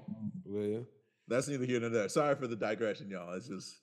[0.46, 0.86] well,
[1.28, 2.08] That's neither here nor there.
[2.08, 3.34] Sorry for the digression, y'all.
[3.34, 3.80] It's just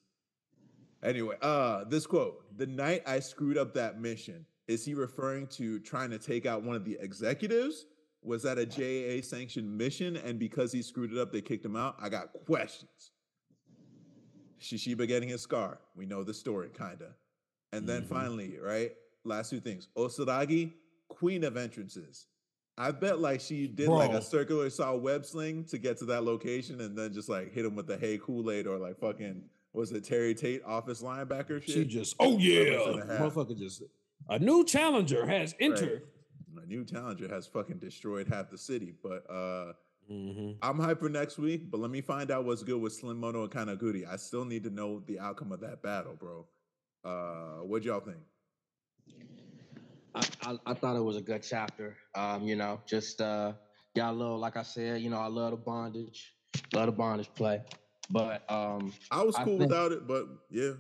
[1.04, 1.36] anyway.
[1.42, 6.12] Uh, this quote: "The night I screwed up that mission." Is he referring to trying
[6.12, 7.88] to take out one of the executives?
[8.22, 10.16] Was that a JAA sanctioned mission?
[10.16, 11.96] And because he screwed it up, they kicked him out?
[12.00, 13.12] I got questions.
[14.62, 15.80] Shishiba getting his scar.
[15.96, 17.16] We know the story, kinda.
[17.72, 18.10] And then Mhm.
[18.10, 18.92] finally, right?
[19.24, 19.88] Last two things.
[19.98, 20.74] Osaragi,
[21.08, 22.28] queen of entrances.
[22.78, 26.24] I bet like she did like a circular saw web sling to get to that
[26.24, 29.92] location and then just like hit him with the hey Kool-Aid or like fucking was
[29.92, 31.70] it Terry Tate office linebacker shit?
[31.74, 33.34] she just, oh yeah, and a half.
[33.34, 33.84] motherfucker just,
[34.30, 36.04] a new challenger has entered.
[36.62, 38.94] a new challenger has fucking destroyed half the city.
[39.04, 39.74] But uh
[40.12, 40.58] Mhm.
[40.64, 43.52] I'm hyper next week, but let me find out what's good with Slim Mono and
[43.52, 44.08] Kanaguri.
[44.08, 46.48] I still need to know the outcome of that battle, bro.
[47.04, 48.18] Uh what y'all think?
[50.16, 51.96] I, I, I thought it was a good chapter.
[52.16, 53.54] Um, you know, just uh
[53.96, 56.34] got a little, like I said, you know, I love the bondage,
[56.74, 57.62] love the bondage play.
[58.10, 60.72] But um I was I cool think- without it, but yeah.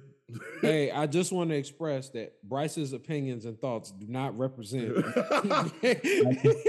[0.62, 4.94] Hey, I just want to express that Bryce's opinions and thoughts do not represent.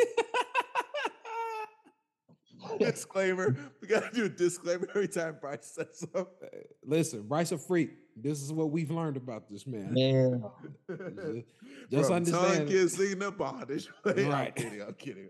[2.79, 3.57] disclaimer.
[3.81, 6.25] We gotta do a disclaimer every time Bryce says something.
[6.43, 6.47] Uh,
[6.85, 7.91] listen, Bryce a freak.
[8.17, 9.97] This is what we've learned about this man.
[9.97, 10.29] yeah.
[11.91, 13.89] Just From understand- Tongue kids singing the bondage.
[14.05, 14.55] I'm Right.
[14.55, 14.83] kidding.
[14.83, 15.29] I'm kidding.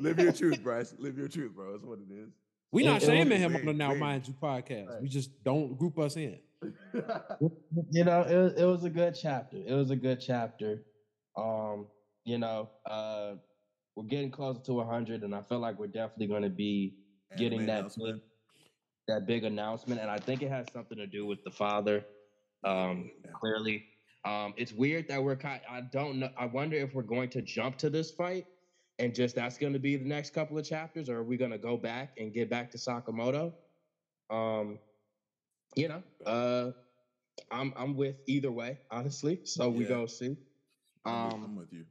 [0.00, 0.94] Live your truth, Bryce.
[0.98, 1.72] Live your truth, bro.
[1.72, 2.30] That's what it is.
[2.72, 3.94] We're not It- it shaming him on the Now.
[3.94, 4.88] Mind You podcast.
[4.88, 5.02] Right.
[5.02, 6.38] We just don't group us in.
[7.90, 9.56] you know, it was, it was a good chapter.
[9.58, 10.82] It was a good chapter.
[11.36, 11.88] Um,
[12.24, 13.36] you know, uh
[13.96, 16.94] we're getting closer to 100 and I feel like we're definitely going to be
[17.36, 18.16] getting that big,
[19.08, 22.04] that big announcement and I think it has something to do with the father
[22.64, 23.32] um Yeah.
[23.34, 23.84] clearly.
[24.24, 27.42] Um it's weird that we're kind I don't know I wonder if we're going to
[27.42, 28.46] jump to this fight
[28.98, 31.52] and just that's going to be the next couple of chapters or are we going
[31.52, 33.52] to go back and get back to Sakamoto?
[34.30, 34.80] Um
[35.76, 36.70] you know, uh
[37.50, 39.40] I'm I'm with either way, honestly.
[39.44, 39.88] So we Yeah.
[39.90, 40.36] go see.
[41.04, 41.84] I'm, with, Um, I'm with you.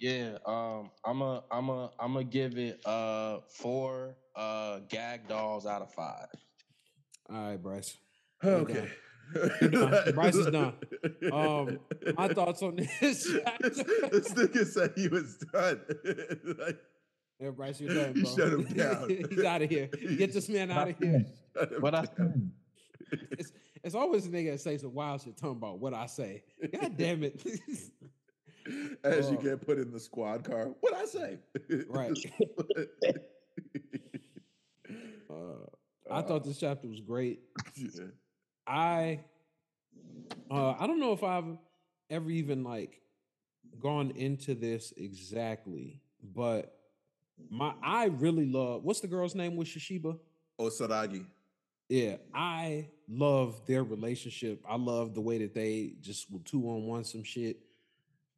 [0.00, 5.66] yeah, um, I'm a, I'm a, I'm gonna give it uh four uh gag dolls
[5.66, 6.26] out of five.
[7.28, 7.96] All right, Bryce.
[8.44, 8.88] Okay.
[9.70, 10.12] done.
[10.14, 10.74] Bryce is done.
[11.32, 11.78] Um,
[12.16, 12.88] My thoughts on this.
[12.98, 13.24] this,
[13.60, 15.80] this nigga said he was done.
[16.58, 16.78] like,
[17.40, 18.36] yeah, Bryce, you're done, You bro.
[18.36, 19.08] shut him down.
[19.30, 19.88] He's out of here.
[20.16, 21.24] Get this man out of here.
[21.56, 22.52] shut What I down.
[23.32, 26.42] It's, it's always a nigga that says some wild shit talking about what I say.
[26.80, 27.42] God damn it.
[29.04, 29.42] As you Oh.
[29.42, 30.66] get put in the squad car.
[30.80, 31.38] What I say?
[31.88, 32.16] Right.
[35.30, 35.66] Uh,
[36.10, 37.40] I thought this chapter was great.
[37.76, 38.04] Yeah.
[38.66, 39.20] I
[40.50, 41.56] uh I don't know if I've
[42.10, 43.00] ever even like
[43.80, 46.76] gone into this exactly, but
[47.48, 50.18] my I really love what's the girl's name with Shishiba?
[50.60, 51.24] Osaragi.
[51.88, 54.62] Yeah, I love their relationship.
[54.68, 57.58] I love the way that they just will two on one some shit.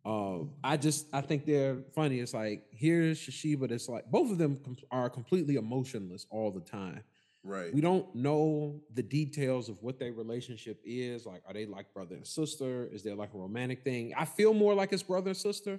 [0.05, 2.21] Um, I just I think they're funny.
[2.21, 6.61] It's like here's Shishiba that's like both of them com- are completely emotionless all the
[6.61, 7.03] time.
[7.43, 7.73] Right.
[7.75, 11.27] We don't know the details of what their relationship is.
[11.27, 12.87] Like, are they like brother and sister?
[12.91, 14.13] Is there like a romantic thing?
[14.17, 15.79] I feel more like it's brother and sister,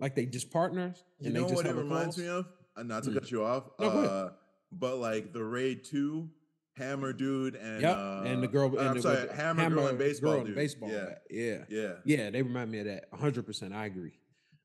[0.00, 1.04] like they just partners.
[1.18, 2.18] You know they just what it reminds clause.
[2.18, 2.46] me of?
[2.76, 3.18] Uh, not to Hmm.
[3.18, 3.64] cut you off.
[3.78, 4.32] No, uh,
[4.70, 6.28] but like the Raid 2,
[6.76, 9.36] Hammer Dude, and Yep, uh, and the girl, uh, and I'm the, sorry, with the
[9.36, 10.56] Hammer, Girl and Baseball girl and Dude.
[10.56, 11.04] baseball yeah.
[11.04, 11.22] bat.
[11.30, 11.92] yeah, Yeah.
[12.04, 12.30] yeah.
[12.30, 13.04] They remind me of that.
[13.12, 13.74] hundred percent.
[13.74, 14.12] I agree.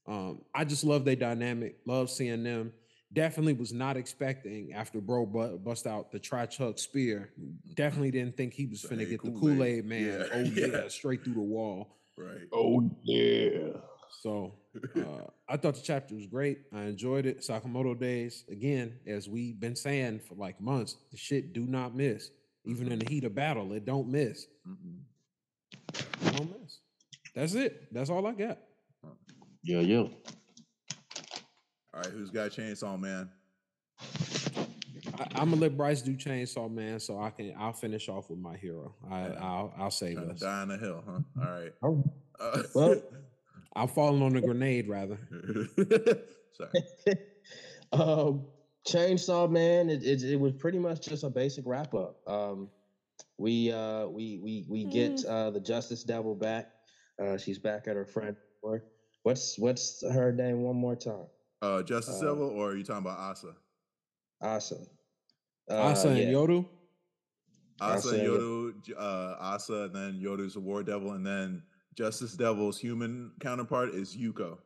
[0.08, 1.78] Um, I just love their dynamic.
[1.86, 2.72] Love seeing them.
[3.14, 7.30] Definitely was not expecting after bro bu- bust out the tri chuck spear.
[7.74, 9.40] Definitely didn't think he was The finna hey get the Kool-Aid.
[9.58, 10.06] Kool Aid man.
[10.06, 10.88] Yeah, Oh yeah, yeah.
[10.90, 11.98] straight through the wall.
[12.18, 12.48] Right.
[12.54, 13.80] Oh yeah.
[14.22, 14.54] So
[14.96, 15.02] uh,
[15.50, 16.60] I thought the chapter was great.
[16.74, 17.40] I enjoyed it.
[17.42, 22.30] Sakamoto days again, as we've been saying for like months, the shit do not miss.
[22.66, 24.46] Even in the heat of battle, it don't miss.
[24.68, 25.00] Mm-mm.
[25.94, 26.80] It don't miss.
[27.34, 27.88] That's it.
[27.94, 28.58] That's all I got.
[29.64, 30.00] Yeah, yeah.
[30.00, 30.12] All
[31.96, 33.30] right, who's got Chainsaw Man?
[35.20, 37.54] I, I'm gonna let Bryce do Chainsaw Man, so I can.
[37.58, 38.94] I'll finish off with my hero.
[39.10, 39.34] I, Yeah.
[39.42, 39.74] I'll.
[39.78, 40.40] I'll save Trying to us.
[40.42, 41.20] die on a hill, huh?
[41.46, 41.74] All right.
[41.84, 42.04] Oh.
[42.40, 43.02] Uh, Well-
[43.78, 45.20] I'm falling on a grenade rather.
[46.54, 46.72] sorry.
[47.94, 48.46] um,
[48.88, 49.90] Chainsaw Man.
[49.90, 52.18] It, it it was pretty much just a basic wrap up.
[52.28, 52.70] Um,
[53.38, 56.72] we uh we we we get uh the Justice Devil back.
[57.22, 58.36] Uh, she's back at her friend.
[59.24, 60.64] What's what's her name?
[60.64, 61.28] One more time.
[61.62, 63.56] Uh, Justice Uh, Devil, or are you talking about Asa?
[64.42, 64.78] Asa.
[65.70, 66.26] Uh, Asa and yeah.
[66.26, 66.66] Yoru.
[67.80, 71.62] Asa, Asa and Yoru, uh, Asa, and then Yoru's a War Devil, and then
[71.98, 74.60] Justice Devil's human counterpart is Yuko.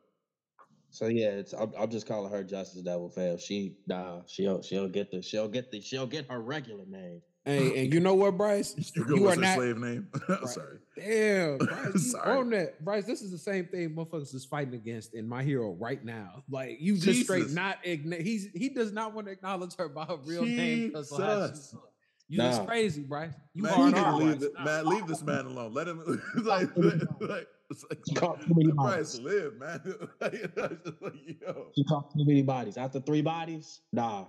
[0.90, 3.38] So yeah, it's I'm, I'll just calling her Justice Devil fail.
[3.38, 7.22] She nah, she'll she'll get the she'll get the she'll get her regular name.
[7.44, 8.74] Hey, and you know what, Bryce?
[8.96, 9.56] Yuko You was are her not.
[9.56, 10.06] slave name.
[10.44, 10.78] Sorry.
[10.96, 12.38] Damn, Bryce, Sorry.
[12.38, 13.06] on that, Bryce.
[13.06, 16.44] This is the same thing motherfuckers is fighting against in my hero right now.
[16.50, 20.04] Like you just straight not ign- he's he does not want to acknowledge her by
[20.04, 21.74] her real name because of how she's Jesus.
[21.74, 21.91] look.
[22.32, 23.34] You just crazy, Bryce.
[23.52, 24.50] You Man, hard you need leave Bryce.
[24.50, 25.74] it, man, leave this man alone.
[25.74, 25.98] Let him
[26.44, 26.74] like,
[27.20, 29.20] like, it's like caught too many Bryce bodies.
[29.20, 29.80] live, man.
[30.22, 31.66] like, it's just yo.
[31.76, 32.78] She caught too many bodies.
[32.78, 34.24] After three bodies, nah.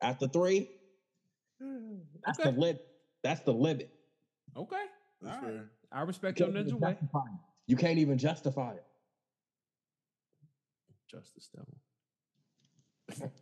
[0.00, 0.70] After three,
[2.24, 2.50] that's Okay.
[2.52, 2.86] the limit.
[3.22, 3.90] That's the limit.
[4.56, 4.76] Okay,
[5.20, 5.52] That's all right.
[5.56, 5.70] fair.
[5.92, 6.92] I respect You your can't ninja even way.
[6.92, 7.40] justify it.
[7.66, 8.84] You can't even justify it.
[11.10, 13.32] Justice Devil.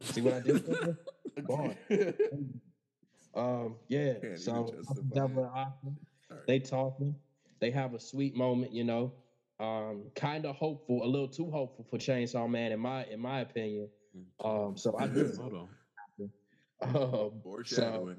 [0.00, 0.64] See what I did?
[0.66, 0.98] there?
[1.46, 1.76] Go on.
[3.34, 4.14] Um, yeah.
[4.20, 5.46] Can't so justify Devil it.
[5.46, 5.92] and Aqua,
[6.30, 6.46] Alright.
[6.46, 7.14] they talking.
[7.60, 9.12] They have a sweet moment, you know.
[9.60, 13.40] Um, kind of hopeful, a little too hopeful for Chainsaw Man, in my in my
[13.40, 13.88] opinion.
[14.44, 15.32] Um, so I do.
[15.40, 15.68] Hold on.
[16.82, 18.14] Um, so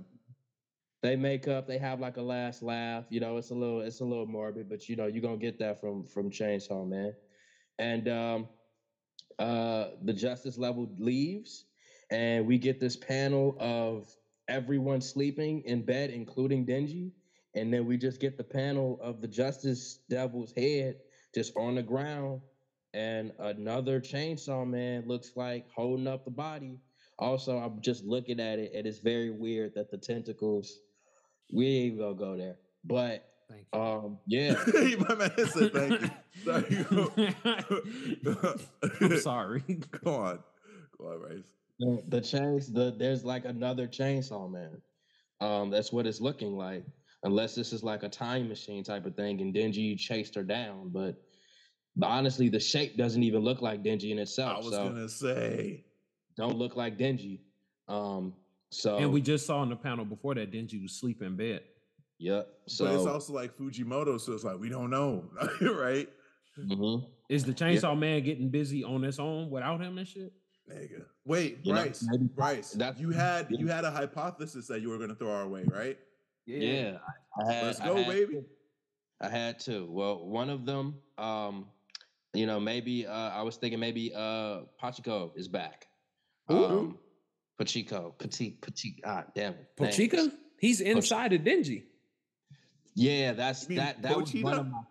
[1.04, 1.68] they make up.
[1.68, 3.06] They have like a last laugh.
[3.10, 5.60] You know, it's a little it's a little morbid, but you know you're gonna get
[5.60, 7.14] that from from Chainsaw Man.
[7.78, 8.48] And um,
[9.38, 11.66] uh, the justice devil leaves,
[12.10, 14.08] and we get this panel of
[14.48, 17.12] everyone sleeping in bed, including Denji.
[17.56, 20.98] And then we just get the panel of the justice devil's head
[21.34, 22.42] just on the ground,
[22.94, 26.80] and another Chainsaw Man looks like holding up the body.
[27.20, 30.80] Also, I'm just looking at it, and it's very weird that the tentacles.
[31.54, 33.80] We ain't even gonna go there, but Thank you.
[33.80, 34.56] um, yeah,
[34.98, 36.02] My man said thank
[36.72, 37.12] you.
[39.02, 39.62] I'm sorry.
[40.04, 40.40] Go on.
[40.98, 41.52] Go on, Bryce.
[41.80, 44.82] The, the chains, the there's like another chainsaw man.
[45.42, 46.86] Um, that's what it's looking like,
[47.24, 50.90] unless this is like a time machine type of thing, and Denji chased her down.
[50.94, 51.16] But,
[51.96, 54.50] but honestly, the shape doesn't even look like Denji in itself.
[54.50, 54.66] I itself.
[54.66, 55.10] was so gonna
[55.44, 55.86] say.
[56.38, 57.40] don't look like Denji.
[57.88, 58.34] Um,
[58.72, 61.62] so And we just saw in the panel before that Denji was sleeping in bed.
[62.18, 62.48] yep.
[62.68, 65.30] So but it's also like Fujimoto, so it's like we don't know,
[65.62, 66.08] right?
[66.58, 67.06] mhm.
[67.30, 70.32] Is the Chainsaw Man getting busy on its own without him and shit?
[70.72, 71.06] Nigga.
[71.26, 72.04] Wait, You know, Bryce.
[72.10, 72.72] maybe- Bryce.
[72.74, 73.58] that's- you had yeah.
[73.60, 75.98] you had a hypothesis that you were gonna throw our way, right?
[76.46, 77.00] yeah,
[77.40, 78.44] I had, Let's I go, had baby.
[79.22, 79.88] I had two.
[79.90, 81.66] Well, one of them, um,
[82.34, 85.88] you know, maybe uh, I was thinking maybe uh, Pachiko is back.
[86.48, 86.66] Who?
[86.66, 87.00] Um,
[87.60, 89.02] Pachiko, Petit, Petit.
[89.06, 89.68] Ah, damn it.
[89.80, 89.96] names.
[89.98, 90.32] Pochika?
[90.60, 91.84] He's inside of Denji.
[92.94, 94.02] Yeah, that's You mean that.
[94.02, 94.82] That was one of my.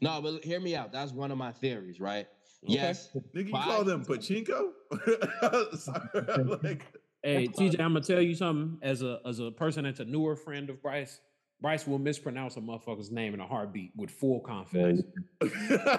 [0.00, 0.92] No, but hear me out.
[0.92, 2.28] That's one of my theories, right?
[2.64, 2.74] Okay.
[2.74, 3.10] Yes.
[3.34, 4.70] Nigga, you Why- call them pachinko?
[5.78, 6.86] Sorry, like,
[7.22, 8.78] Hey, TJ, I'm gonna tell you something.
[8.82, 11.20] As a as a person that's a newer friend of Bryce,
[11.60, 15.02] Bryce will mispronounce a motherfucker's name in a heartbeat with full confidence.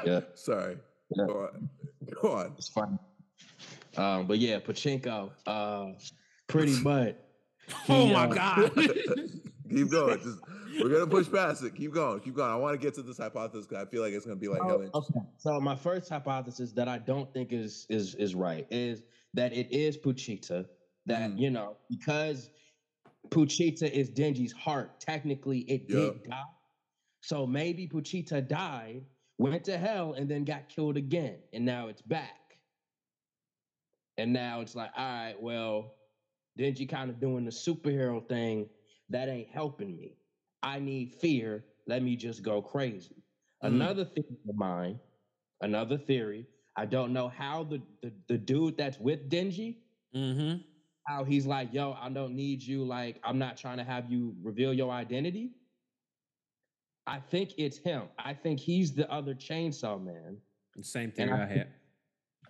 [0.05, 0.21] Yeah.
[0.35, 0.77] Sorry.
[1.15, 1.25] Yeah.
[1.27, 1.69] Go on.
[2.21, 2.53] Go on.
[2.57, 2.97] It's funny.
[3.97, 5.87] Um, but yeah, Pachinko, uh,
[6.47, 7.15] pretty much.
[7.89, 8.71] Oh my uh, god!
[9.69, 10.19] Keep going.
[10.19, 10.39] Just
[10.81, 11.75] we're gonna push past it.
[11.75, 12.19] Keep going.
[12.19, 12.51] Keep going.
[12.51, 14.61] I want to get to this hypothesis because I feel like it's gonna be like
[14.61, 14.79] hell.
[14.79, 15.17] Oh, interesting.
[15.17, 15.27] okay.
[15.37, 19.03] So my first hypothesis that I don't think is is is right is
[19.33, 20.65] that it is Puchita.
[21.05, 21.39] That Mm.
[21.39, 22.49] you know because
[23.29, 24.99] Puchita is Denji's heart.
[24.99, 26.43] Technically, it did die.
[27.21, 29.03] So maybe Puchita died,
[29.37, 32.57] went to hell, and then got killed again, and now it's back.
[34.17, 35.95] And now it's like, all right, well,
[36.57, 38.67] Denji kind of doing the superhero thing.
[39.09, 40.13] That ain't helping me.
[40.61, 41.63] I need fear.
[41.87, 43.23] Let me just go crazy.
[43.63, 43.67] Mm.
[43.67, 44.99] Another thing of mine,
[45.61, 46.45] another theory.
[46.75, 49.77] I don't know how the, the the dude that's with Denji,
[50.15, 50.61] mm-hmm.
[51.07, 52.85] how he's like, yo, I don't need you.
[52.85, 55.51] Like, I'm not trying to have you reveal your identity.
[57.07, 58.03] I think it's him.
[58.19, 60.37] I think he's the other chainsaw man.
[60.81, 61.67] Same thing I I had.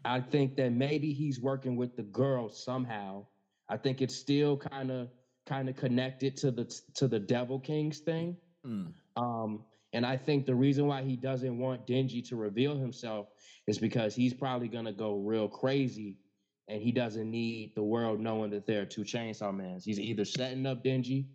[0.06, 3.26] I think that maybe he's working with the girl somehow.
[3.70, 5.10] I think it's still kind of
[5.50, 8.38] kind of connected to the to the Devil Kings thing.
[8.66, 8.94] Mm.
[9.18, 13.28] Um, and I think the reason why he doesn't want Denji to reveal himself
[13.66, 16.20] is because he's probably gonna go real crazy,
[16.68, 19.84] and he doesn't need the world knowing that there are two Chainsaw Mans.
[19.84, 21.26] He's either setting up Denji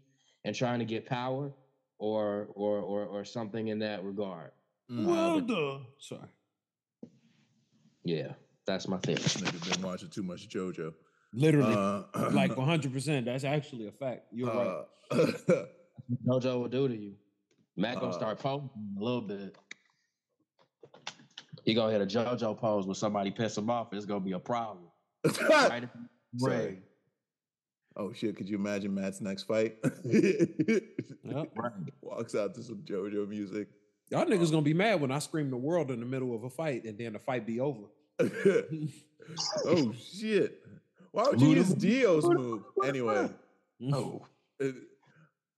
[0.45, 1.53] and trying to get power,
[1.99, 4.53] or or or, or something in that regard.
[4.91, 5.07] Mm.
[5.07, 5.87] Well done.
[5.99, 6.29] Sorry.
[8.05, 8.35] Yeah,
[8.67, 9.19] that's my theory.
[9.19, 10.93] Nigga been watching too much JoJo.
[11.35, 12.93] Literally, Uh, like 100.
[12.93, 14.27] percent That's actually a fact.
[14.33, 14.85] You're right.
[15.11, 15.27] uh,
[16.27, 17.15] Jojo will do to you.
[17.77, 19.57] Mac gonna Uh, start posing a little bit.
[21.65, 23.93] He gonna hit a JoJo pose when somebody piss him off.
[23.93, 24.85] It's gonna be a problem.
[25.49, 25.91] Right at
[26.37, 26.79] Sorry.
[27.97, 28.37] Oh shit!
[28.37, 29.77] Could you imagine Matt's next fight?
[30.05, 30.83] Yep.
[31.57, 31.73] Right.
[32.03, 33.69] Walks out to some JoJo music.
[34.11, 36.51] Y'all niggas gonna be mad when I scream the world in the middle of a
[36.51, 37.83] fight and then the fight be over.
[39.65, 40.61] oh shit!
[41.15, 43.31] Why would you Luda- use Dio's move anyway?
[43.79, 44.27] No.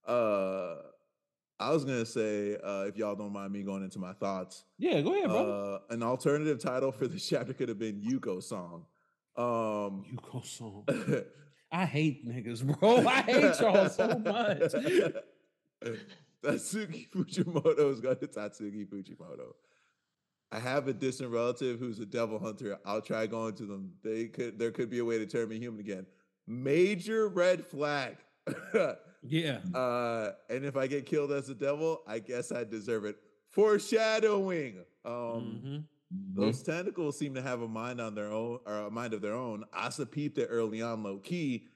[0.06, 0.76] Uh,
[1.58, 5.00] I was gonna say, uh, if y'all don't mind me going into my thoughts, Yeah,
[5.00, 5.80] go ahead, bro.
[5.90, 8.84] uh, an alternative title for this chapter could have been Yuko song.
[9.36, 10.84] Um, you go song.
[11.72, 12.98] I hate niggas, bro.
[13.04, 14.60] I hate y'all so much.
[16.44, 19.54] Tatsuki Fujimoto is going to Tatsuki Fujimoto.
[20.52, 22.78] I have a distant relative who's a devil hunter.
[22.84, 23.92] I'll try going to them.
[24.02, 26.06] They could there could be a way to turn me human again.
[26.46, 28.16] Major red flag.
[29.28, 29.58] Yeah.
[29.74, 33.16] uh, and if I get killed as a devil, I guess I deserve it.
[33.50, 34.84] Foreshadowing.
[35.04, 35.84] Um, Mhm.
[36.34, 39.34] those tentacles seem to have a mind on their own, or a mind of their
[39.34, 39.64] own.
[39.72, 41.66] Asa peeped it early on, low key.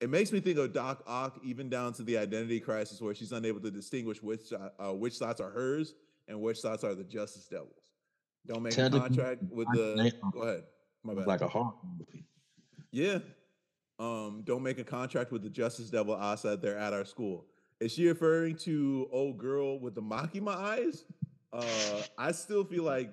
[0.00, 3.30] It makes me think of Doc Ock, even down to the identity crisis, where she's
[3.32, 5.94] unable to distinguish which uh, which thoughts are hers
[6.26, 7.85] and which thoughts are the Justice Devils.
[8.46, 10.12] Don't make a Tentacle- contract with the.
[10.32, 10.64] Go ahead.
[11.02, 11.26] My bad.
[11.26, 12.24] Like a horror movie.
[12.90, 13.18] Yeah.
[13.98, 16.56] Um, don't make a contract with the Justice Devil Asa.
[16.60, 17.46] They're at our school.
[17.80, 21.04] Is she referring to old girl with the Makima eyes?
[21.52, 23.10] Uh, I still feel like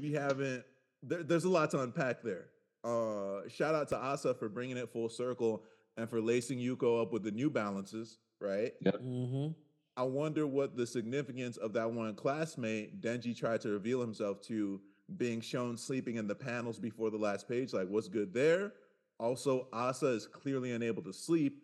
[0.00, 0.64] we haven't.
[1.02, 2.46] There, there's a lot to unpack there.
[2.84, 5.62] Uh, shout out to Asa for bringing it full circle
[5.96, 8.18] and for lacing Yuko up with the New Balances.
[8.40, 8.72] Right.
[8.84, 9.54] Mhm.
[9.96, 14.80] I wonder what the significance of that one classmate Denji tried to reveal himself to
[15.18, 17.72] being shown sleeping in the panels before the last page.
[17.72, 18.72] Like, what's good there?
[19.18, 21.62] Also, Asa is clearly unable to sleep.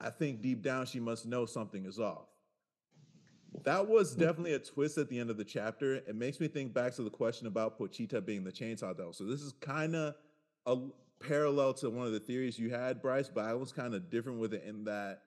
[0.00, 2.28] I think deep down she must know something is off.
[3.64, 5.94] That was definitely a twist at the end of the chapter.
[5.94, 9.12] It makes me think back to the question about Pochita being the chainsaw devil.
[9.12, 10.14] So this is kind of
[10.66, 10.78] a
[11.20, 14.38] parallel to one of the theories you had, Bryce, but I was kind of different
[14.38, 15.22] with it in that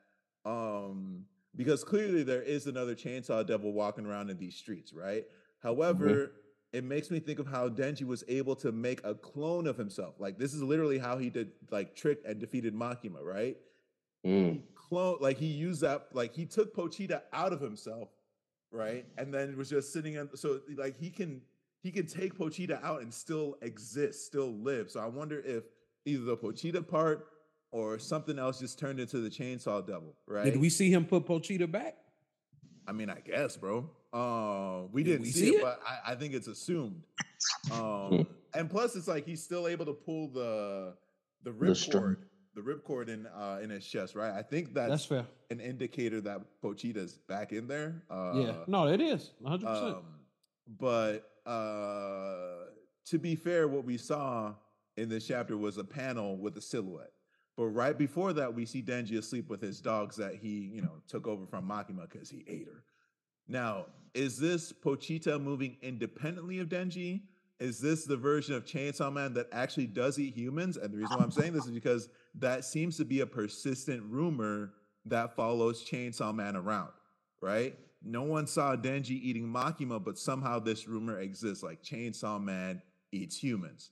[0.45, 1.26] um
[1.60, 5.26] because clearly there is another chainsaw devil walking around in these streets, right?
[5.62, 6.32] However,
[6.72, 10.16] it makes me think of how Denji was able to make a clone of himself.
[10.20, 13.57] Like this is literally how he did like tricked and defeated Makima, right?
[14.26, 14.62] Mm.
[14.74, 18.07] Clone like he used that like he took Pochita out of himself,
[18.72, 19.05] right?
[19.18, 21.41] And then was just sitting in so like he can
[21.84, 24.89] he can take Pochita out and still exist, still live.
[24.89, 25.66] So I wonder if
[26.05, 27.28] either the Pochita part
[27.72, 30.45] or something else just turned into the chainsaw devil, right?
[30.45, 31.95] Did we see him put Pochita back?
[32.88, 33.89] I mean, I guess, bro.
[34.11, 35.61] Uh, we Did didn't we see, see it, it?
[35.61, 37.03] but I, I think it's assumed.
[37.72, 40.93] Um, and plus, it's like he's still able to pull the
[41.43, 42.17] the The ripcord,
[42.53, 44.34] the ripcord in uh, in his chest, right?
[44.34, 45.26] I think that's, That's fair.
[45.49, 48.03] an indicator that Pochita's back in there.
[48.09, 48.53] Uh, yeah.
[48.67, 49.32] No, it is.
[49.41, 49.63] 100%.
[49.65, 50.03] um,
[50.78, 52.65] but uh,
[53.05, 54.53] to be fair, what we saw
[54.97, 57.11] in this chapter was a panel with a silhouette.
[57.60, 60.93] But right before that, we see Denji asleep with his dogs that he, you know,
[61.10, 62.86] took over from Makima because he ate her.
[63.49, 67.24] Now, is this Pochita moving independently of Denji?
[67.60, 70.78] Is this the version of Chainsaw Man that actually does eat humans?
[70.78, 74.03] And the reason why I'm saying this is because that seems to be a persistent
[74.03, 74.72] rumor
[75.03, 76.91] that follows Chainsaw Man around,
[77.41, 77.78] right?
[78.01, 82.82] No one saw Denji eating Makima, but somehow this rumor exists like Chainsaw Man
[83.12, 83.91] eats humans.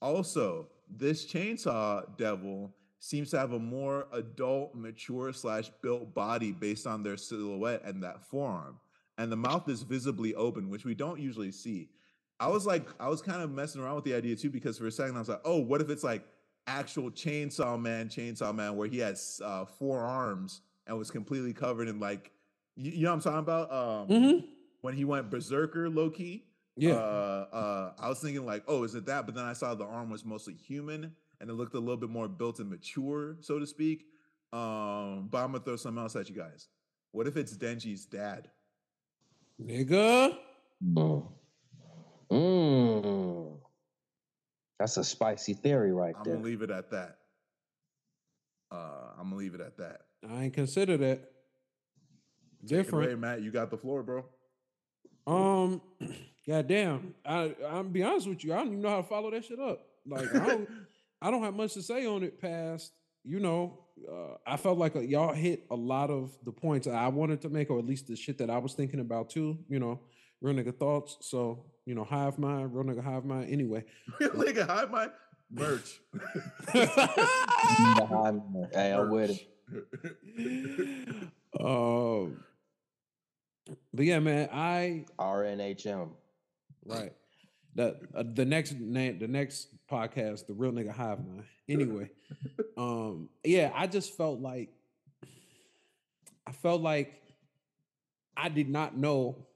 [0.00, 2.72] Also, this Chainsaw Devil
[3.04, 8.02] seems to have a more adult, mature slash built body based on their silhouette and
[8.02, 8.78] that forearm.
[9.18, 11.90] And the mouth is visibly open, which we don't usually see.
[12.40, 14.86] I was like, I was kind of messing around with the idea too, because for
[14.86, 16.24] a second I was like, oh, what if it's like
[16.66, 21.88] actual Chainsaw Man, Chainsaw Man, where he has uh, four arms and was completely covered
[21.88, 22.30] in like,
[22.74, 23.70] you, you know what I'm talking about?
[23.70, 24.44] Um, Mhm.
[24.80, 26.44] When he went berserker, low key.
[26.76, 26.94] Yeah.
[26.94, 29.26] Uh, uh, I was thinking like, oh, is it that?
[29.26, 31.14] But then I saw the arm was mostly human,
[31.44, 34.06] and it looked a little bit more built and mature, so to speak.
[34.50, 36.68] Um, but I'm gonna throw something else at you guys.
[37.12, 38.48] What if it's Denji's dad?
[39.62, 40.38] Nigga.
[40.82, 41.28] Mm.
[42.32, 43.58] Mm.
[44.78, 46.32] That's a spicy theory right I'm there.
[46.34, 47.18] gonna leave it at that.
[48.72, 50.00] Uh, I'm gonna leave it at that.
[50.26, 51.18] I ain't consider that.
[51.18, 53.20] Take it away, Different.
[53.20, 53.42] Matt.
[53.42, 54.24] You got the floor, bro.
[55.26, 55.82] Um,
[56.48, 57.14] goddamn.
[57.26, 58.54] I I'm be honest with you.
[58.54, 59.86] I don't even know how to follow that shit up.
[60.06, 60.68] Like I don't
[61.22, 62.92] I don't have much to say on it past,
[63.24, 67.08] you know, uh, I felt like uh y'all hit a lot of the points I
[67.08, 69.58] wanted to make, or at least the shit that I was thinking about too.
[69.68, 70.00] You know,
[70.40, 71.16] real nigga thoughts.
[71.20, 73.50] So you know, hive mind, real nigga hive mind.
[73.50, 73.84] Anyway,
[74.20, 75.08] real Nigga, hide my
[75.50, 76.00] merch.
[78.72, 79.48] hey, I'm with it.
[81.60, 82.44] um,
[83.92, 86.10] but yeah, man, I RNHM.
[86.86, 87.12] Right.
[87.74, 91.44] the uh, the next name, the next podcast, the real nigga hive mind.
[91.66, 92.10] Anyway,
[92.76, 94.68] um, yeah, I just felt like
[96.46, 97.22] I felt like
[98.36, 99.46] I did not know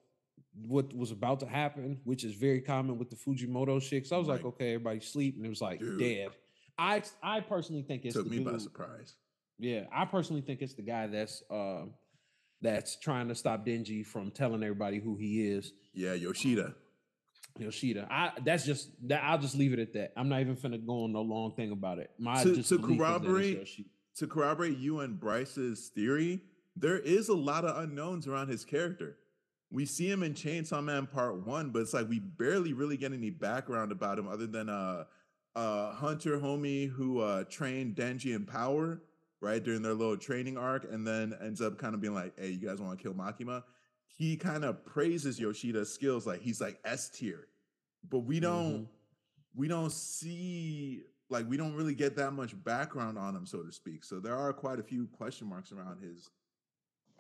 [0.67, 4.07] what was about to happen, which is very common with the Fujimoto shit.
[4.07, 5.99] So I was like, okay, everybody sleep, and it was like Dude.
[6.01, 6.31] dead.
[6.79, 9.15] I I personally think it's Took the me by surprise.
[9.59, 11.91] yeah, I personally think it's the guy that's um
[12.63, 15.73] that's trying to stop Denji from telling everybody who he is.
[15.93, 16.75] Yeah, Yoshida.
[17.59, 18.07] Yoshida.
[18.11, 20.13] I that's just that I'll just leave it at that.
[20.17, 22.11] I'm not even finna go on no long thing about it.
[22.19, 23.87] My To- to belief is that it's corroborate-
[24.17, 26.41] To corroborate you and Bryce's theory,
[26.77, 29.17] there is a lot of unknowns around his character.
[29.71, 33.13] We see him in Chainsaw Man Part One, but it's like we barely really get
[33.13, 35.05] any background about him other than uh
[35.57, 39.03] uh Hunter homie who uh trained Denji in power,
[39.41, 42.51] right, during their little training arc, and then ends up kind of being like, Hey,
[42.51, 43.63] you guys want to kill Makima?
[44.19, 47.47] He kind of praises Yoshida's skills, like he's like S tier.
[48.11, 48.89] But we don't Mhm.
[49.55, 53.71] we don't see like we don't really get that much background on him, so to
[53.73, 54.03] speak.
[54.05, 56.31] So there are quite a few question marks around his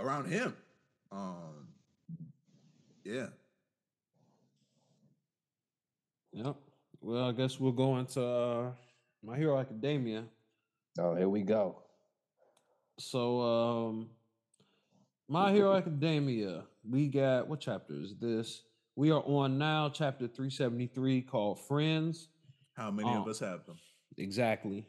[0.00, 0.56] around him.
[1.12, 1.68] Um
[3.04, 3.28] yeah.
[6.32, 6.56] Yep.
[7.00, 8.72] Well, I guess we'll go into uh,
[9.22, 10.24] My Hero Academia.
[10.98, 11.82] Oh, here we go.
[12.98, 14.10] So, um,
[15.28, 18.62] My Hero Academia, we got what chapter is this?
[18.96, 22.28] We are on now, chapter 373 called Friends.
[22.74, 23.30] How many of Oh.
[23.30, 23.76] us have them?
[24.16, 24.86] Exactly.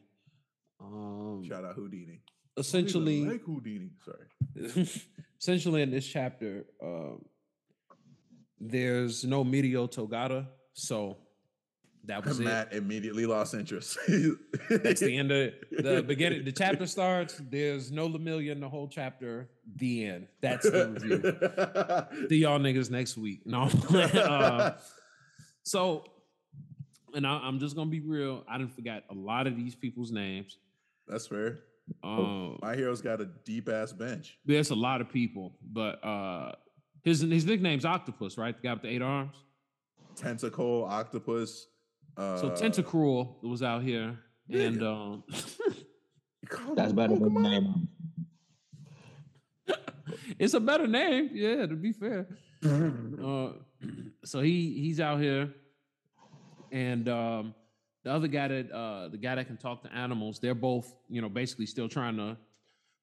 [0.79, 2.21] Um, Shout out Houdini.
[2.57, 3.91] essentially, like Houdini.
[4.03, 4.87] Sorry.
[5.39, 7.23] essentially in this chapter, um,
[8.59, 11.17] there's no Mirio Togata, so
[12.09, 12.43] that was it.
[12.43, 13.97] Matt immediately lost interest.
[14.69, 16.43] That's the end of the beginning.
[16.43, 17.41] The chapter starts.
[17.49, 19.49] There's no Lamillia in the whole chapter.
[19.77, 20.27] The end.
[20.41, 22.27] That's the review.
[22.29, 23.41] See y'all niggas next week.
[23.45, 23.63] No.
[23.63, 24.71] uh,
[25.63, 26.05] so,
[27.13, 28.43] and I, I'm just gonna be real.
[28.49, 30.57] I didn't forget a lot of these people's names.
[31.07, 31.59] That's fair.
[32.03, 34.37] Um, My hero's got a deep ass bench.
[34.45, 36.51] there's a lot of people, but uh,
[37.03, 38.55] his his nickname's Octopus, right?
[38.55, 39.35] The guy with the eight arms.
[40.15, 41.67] Tentacle, octopus.
[42.19, 45.23] Uh, So Tentacruel was out here, and um,
[46.75, 47.87] That's him better than the name.
[50.39, 51.29] it's a better name.
[51.33, 52.27] Yeah, to be fair.
[52.65, 53.51] uh,
[54.25, 55.53] so he he's out here,
[56.71, 57.55] and um,
[58.03, 61.21] the other guy that uh, the guy that can talk to animals, they're both you
[61.21, 62.35] know basically still trying to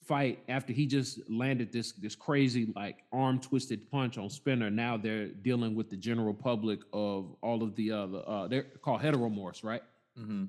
[0.06, 4.70] fight after he just landed this this crazy like arm twisted punch on Spinner.
[4.70, 9.00] Now they're dealing with the general public of all of the other uh, they're called
[9.02, 9.82] heteromorphs, right?
[10.18, 10.48] Mhm.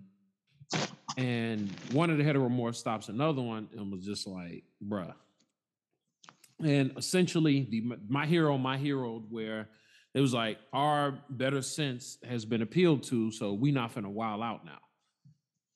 [1.18, 5.14] and one of the heteromorphs stops another one and was just like, bruh.
[6.64, 9.70] And essentially, the my hero, my hero, where
[10.14, 14.42] it was like our better sense has been appealed to, so we not finna wild
[14.42, 14.80] out now.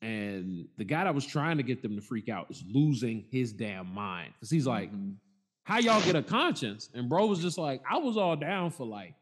[0.02, 3.54] And the guy that was trying to get them to freak out is losing his
[3.54, 5.16] damn mind because he's like, Mhm.
[5.64, 6.90] how y'all get a conscience?
[6.94, 9.14] And bro was just like, I was all down for like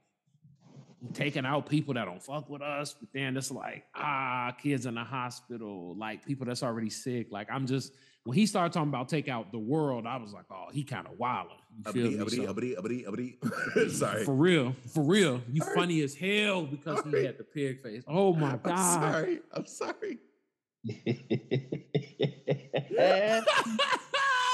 [1.13, 4.95] taking out people that don't fuck with us, but then it's like, ah, kids in
[4.95, 7.27] the hospital, like people that's already sick.
[7.31, 7.93] Like I'm just
[8.25, 11.07] when he started talking about take out the world, I was like, oh, he kind
[11.07, 11.55] of wilding.
[11.85, 12.21] You feel Uppity, me?
[12.21, 13.89] uppity, So, uppity, uppity, uppity.
[13.89, 14.23] Sorry.
[14.25, 18.03] for real, for real, you funny as hell because he had the pig face.
[18.07, 19.01] Oh my I'm god.
[19.13, 19.39] sorry.
[19.53, 20.17] I'm sorry.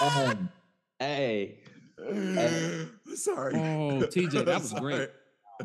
[0.01, 0.49] Um,
[0.99, 1.59] hey,
[1.99, 3.55] I'm sorry.
[3.55, 5.09] Oh, TJ, that I'm was great.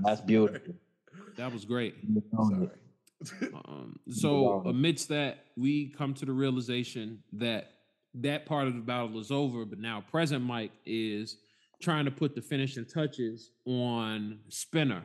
[0.02, 0.74] that's beautiful.
[1.36, 1.94] That was great.
[2.32, 2.68] Sorry.
[3.66, 7.72] Um, so amidst that, we come to the realization that
[8.14, 11.36] that part of the battle is over, but now Present Mic is
[11.80, 15.04] trying to put the finishing touches on Spinner.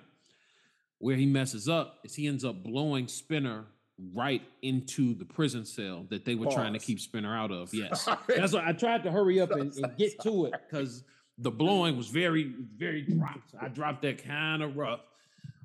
[0.99, 3.66] Where he messes up is he ends up blowing Spinner
[4.14, 7.70] right into the prison cell that they were trying to keep Spinner out of.
[7.74, 8.04] Yes.
[8.04, 8.18] Sorry.
[8.28, 11.04] That's why I tried to hurry up and, and get to it because
[11.38, 13.54] the blowing was very, very dropped.
[13.60, 15.02] I dropped that kind of rough.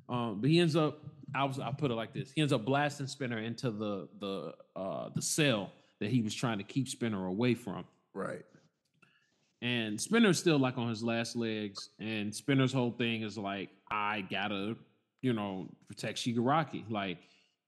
[0.09, 0.99] Um, but he ends up,
[1.33, 4.53] I was, I put it like this: he ends up blasting Spinner into the the
[4.75, 7.85] uh, the cell that he was trying to keep Spinner away from.
[8.13, 8.43] Right.
[9.61, 14.21] And Spinner's still like on his last legs, and Spinner's whole thing is like, I
[14.29, 14.75] gotta,
[15.21, 16.83] you know, protect Shigaraki.
[16.89, 17.19] Like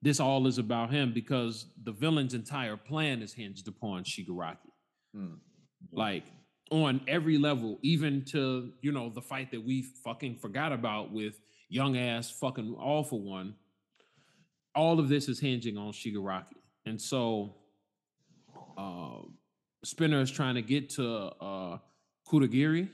[0.04, 4.58] this all is about him because the villain's entire plan is hinged upon Shigaraki
[5.16, 5.36] Hmm.
[5.92, 6.26] like
[6.72, 11.40] on every level, even to you know the fight that we fucking forgot about with
[11.70, 13.56] young ass fucking awful one.
[14.76, 17.56] All of this is hinging on Shigaraki, and so
[18.78, 19.20] uh,
[19.86, 21.06] Spinner is trying to get to
[21.40, 21.78] uh,
[22.28, 22.90] Kudagiri.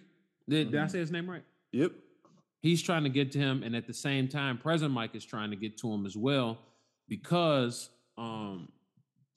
[0.48, 0.92] Did, did I Mhm.
[0.92, 1.44] say his name right?
[1.72, 1.94] Yep.
[2.62, 5.52] He's trying to get to him, and at the same time, President Mike is trying
[5.52, 6.58] to get to him as well
[7.10, 8.70] because um,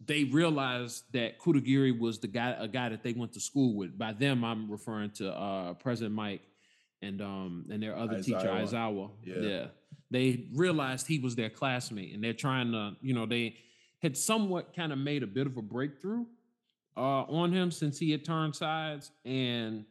[0.04, 3.98] they realized that Kutagiri was the guy, a guy that they went to school with.
[3.98, 6.42] By them, I'm referring to uh, President Mike
[7.00, 8.70] and um and their other teacher Aizawa.
[8.70, 9.10] Aizawa.
[9.24, 9.34] Yeah.
[9.40, 9.66] yeah,
[10.10, 13.56] they realized he was their classmate, and they're trying to, you know, they
[14.00, 16.24] had somewhat kind of made a bit of a breakthrough
[16.96, 19.84] uh, on him since he had turned sides, and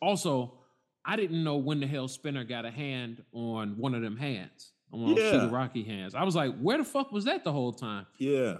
[0.00, 0.54] also.
[1.02, 4.72] I didn't know when the hell Spinner got a hand on one of them hands,
[4.92, 5.50] on one of Yeah.
[5.50, 6.14] Rocky hands.
[6.14, 8.06] I was like, where the fuck was that the whole time?
[8.18, 8.56] Yeah.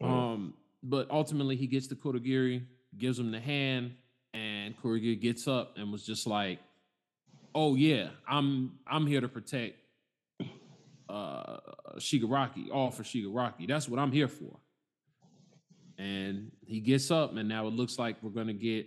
[0.00, 2.64] Um, but ultimately he gets to Kodagiri,
[2.96, 3.92] gives him the hand,
[4.32, 6.60] and Kodagiri gets up and was just like,
[7.54, 9.76] "Oh yeah, I'm I'm here to protect
[11.08, 11.56] uh
[11.96, 13.66] Shigaraki, all for Shigaraki.
[13.66, 14.56] That's what I'm here for."
[15.98, 18.86] And he gets up, and now it looks like we're gonna get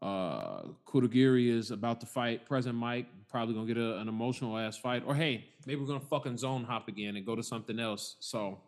[0.00, 5.02] uh is about to fight President Mike, probably gonna get a, an emotional ass fight,
[5.06, 8.16] or hey, maybe we're gonna fucking zone hop again and go to something else.
[8.20, 8.58] So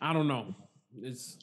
[0.00, 0.54] I don't know.
[1.00, 1.38] It's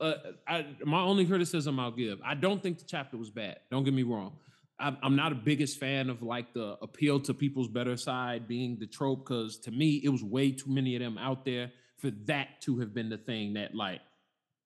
[0.00, 0.14] uh,
[0.46, 2.20] I, my only criticism I'll give.
[2.24, 3.58] I don't think the chapter was bad.
[3.70, 4.32] Don't get me wrong.
[4.78, 8.78] I'm, I'm not a biggest fan of like the appeal to people's better side being
[8.78, 12.10] the trope because to me it was way too many of them out there for
[12.26, 14.00] that to have been the thing that like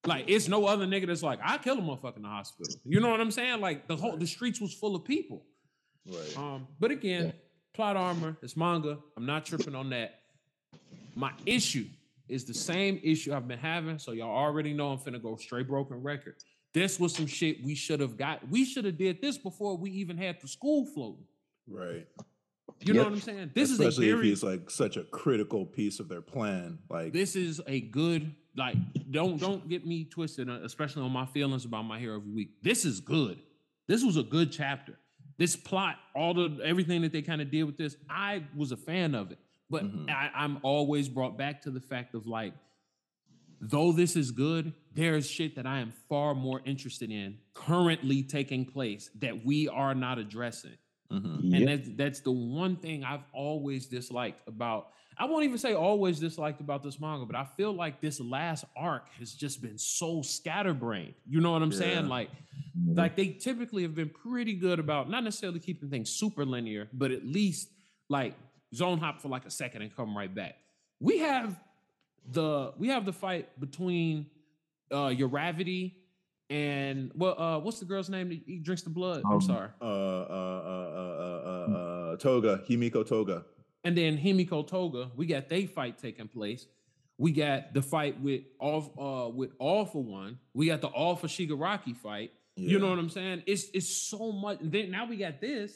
[0.07, 2.75] like it's no other nigga that's like I kill a motherfucker in the hospital.
[2.85, 3.61] You know what I'm saying?
[3.61, 5.43] Like the whole the streets was full of people.
[6.07, 6.37] Right.
[6.37, 7.33] Um, but again,
[7.75, 8.99] plot armor, it's manga.
[9.17, 10.21] I'm not tripping on that.
[11.15, 11.87] My issue
[12.29, 13.99] is the same issue I've been having.
[13.99, 16.37] So y'all already know I'm finna go straight broken record.
[16.73, 18.49] This was some shit we should have got.
[18.49, 21.25] We should have did this before we even had the school floating.
[21.69, 22.07] Right.
[22.81, 23.07] You know Yep.
[23.11, 23.51] what I'm saying?
[23.55, 26.79] This Especially is a if he's like such a critical piece of their plan.
[26.89, 28.77] Like this is a good like
[29.11, 32.51] don't don't get me twisted uh, especially on my feelings about my hero every week
[32.63, 33.39] this is good
[33.87, 34.99] this was a good chapter
[35.39, 38.77] this plot all the everything that they kind of did with this i was a
[38.77, 39.39] fan of it
[39.71, 40.11] but Mhm.
[40.11, 42.55] I, i'm always brought back to the fact of like
[43.61, 48.65] though this is good there's shit that i am far more interested in currently taking
[48.65, 50.77] place that we are not addressing
[51.13, 51.55] mhm.
[51.57, 54.89] and that's that's the one thing I've always disliked about.
[55.21, 58.65] I won't even say always disliked about this manga, but I feel like this last
[58.75, 61.13] arc has just been so scatterbrained.
[61.29, 61.79] You know what I'm Yeah.
[61.79, 62.09] saying?
[62.09, 62.31] Like,
[62.95, 67.11] like they typically have been pretty good about not necessarily keeping things super linear, but
[67.11, 67.69] at least
[68.09, 68.35] like
[68.75, 70.57] zone hop for like a second and come right back.
[71.01, 71.61] We have
[72.33, 74.27] the we have the fight between
[74.91, 75.93] uh Uravity
[76.49, 79.23] and well uh what's the girl's name that he drinks the blood?
[79.27, 79.69] I'm Um, sorry.
[79.81, 81.77] Uh, uh, uh, uh, uh,
[82.13, 83.45] uh, Toga, Himiko Toga.
[83.85, 86.67] And then Himiko Toga, we got they fight taking place.
[87.19, 90.39] We got the fight with all uh with all for one.
[90.55, 92.33] We got the all for Shigaraki fight.
[92.57, 93.43] You know what I'm saying?
[93.47, 94.61] It's it's so much.
[94.61, 95.73] And then now we got this.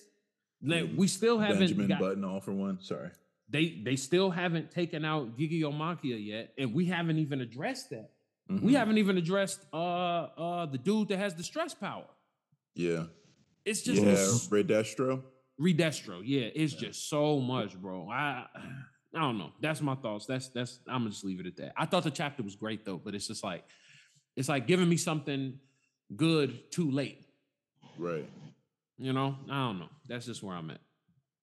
[0.62, 0.96] Like Mhm.
[0.96, 2.80] we still haven't Benjamin got Button, all for one.
[2.80, 3.10] Sorry.
[3.48, 8.10] they they still haven't taken out Gigantomachia yet, and we haven't even addressed that.
[8.48, 8.76] We Mhm.
[8.76, 12.06] haven't even addressed uh uh the dude that has the stress power.
[12.74, 13.06] Yeah.
[13.64, 14.14] It's just Yeah.
[14.58, 15.22] Redestro.
[15.60, 16.20] Redestro.
[16.24, 16.88] Yeah, it's Yeah.
[16.88, 18.08] just so much, bro.
[18.10, 18.46] I
[19.14, 19.52] I don't know.
[19.60, 20.26] That's my thoughts.
[20.26, 21.72] That's that's I'm gonna just leave it at that.
[21.76, 23.64] I thought the chapter was great though, but it's just like
[24.36, 25.58] it's like giving me something
[26.16, 27.24] good too late.
[27.96, 28.28] Right.
[28.98, 29.36] You know?
[29.50, 29.88] I don't know.
[30.08, 30.80] That's just where I'm at.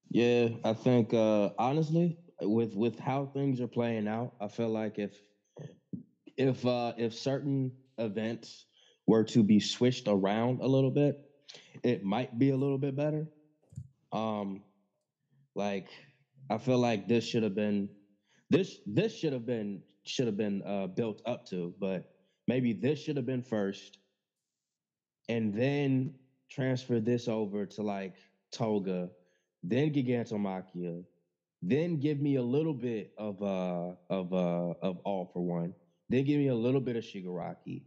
[0.09, 4.99] Yeah, I think uh honestly, with with how things are playing out, I feel like
[4.99, 5.15] if
[6.37, 8.65] if uh if certain events
[9.07, 11.17] were to be switched around a little bit,
[11.83, 13.27] it might be a little bit better.
[14.11, 14.61] Um
[15.55, 15.87] like
[16.49, 17.89] I feel like this should have been
[18.49, 22.11] this this should have been should have been uh built up to, but
[22.47, 23.99] maybe this should have been first
[25.29, 26.13] and then
[26.49, 28.15] transfer this over to like
[28.51, 29.09] Toga,
[29.63, 31.03] then Gigantomachia,
[31.61, 35.73] then give me a little bit of uh of uh of all for one,
[36.09, 37.83] then give me a little bit of Shigaraki,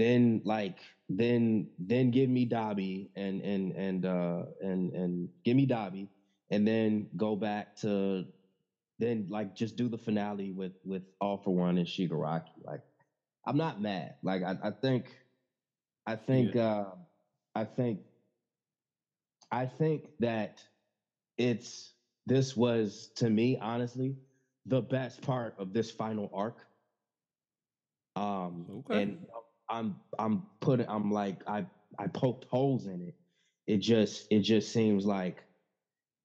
[0.00, 5.66] then like then then give me Dabi and and and uh and and give me
[5.66, 6.08] Dabi,
[6.50, 8.24] and then go back to
[8.98, 12.64] then like just do the finale with with all for one and Shigaraki.
[12.64, 12.82] Like
[13.46, 14.14] I'm not mad.
[14.22, 15.12] Like I, I think
[16.06, 16.84] I think uh
[17.54, 18.00] I think
[19.52, 20.60] I think that
[21.38, 21.94] it's
[22.26, 24.16] this was to me honestly
[24.66, 26.66] the best part of this final arc.
[28.16, 29.00] Um Okay.
[29.00, 29.26] and
[29.70, 31.66] I'm I'm putting I'm like I
[31.98, 33.14] I poked holes in it.
[33.66, 35.44] It just it just seems like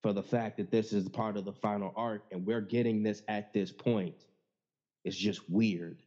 [0.02, 3.22] for the fact that this is part of the final arc and we're getting this
[3.28, 4.26] at this point,
[5.04, 6.02] it's just weird.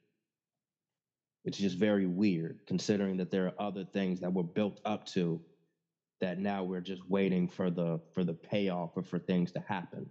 [1.46, 5.42] It's just very weird considering that there are other things that were built up to
[6.22, 10.10] that now we're just waiting for the for the payoff or for things to happen.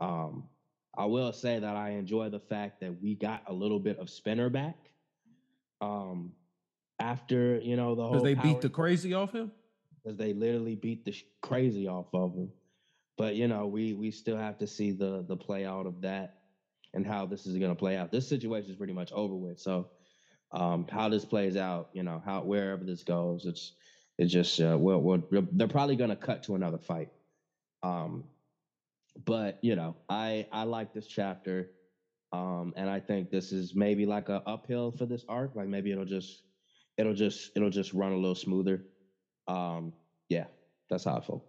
[0.00, 0.48] Um,
[0.96, 4.10] I will say that I enjoy the fact that we got a little bit of
[4.10, 4.93] spinner back.
[5.84, 6.32] Um,
[7.00, 9.50] after you know the whole Because they beat the crazy off him.
[10.02, 12.50] because they literally beat the sh- crazy off of him.
[13.16, 16.34] But you know, we we still have to see the the play out of that
[16.94, 18.12] and how this is going to play out.
[18.12, 19.58] This situation is pretty much over with.
[19.58, 19.90] So,
[20.52, 23.72] um, how this plays out, you know, how wherever this goes, it's
[24.18, 25.22] it's just uh, well, well,
[25.52, 27.08] they're probably going to cut to another fight.
[27.82, 28.24] Um,
[29.24, 31.70] but you know, I I like this chapter,
[32.32, 35.54] um, and I think this is maybe like a uphill for this arc.
[35.54, 36.42] Like maybe it'll just
[36.96, 38.84] it'll just it'll just run a little smoother.
[39.46, 39.92] Um,
[40.28, 40.44] yeah,
[40.90, 41.44] that's how I feel.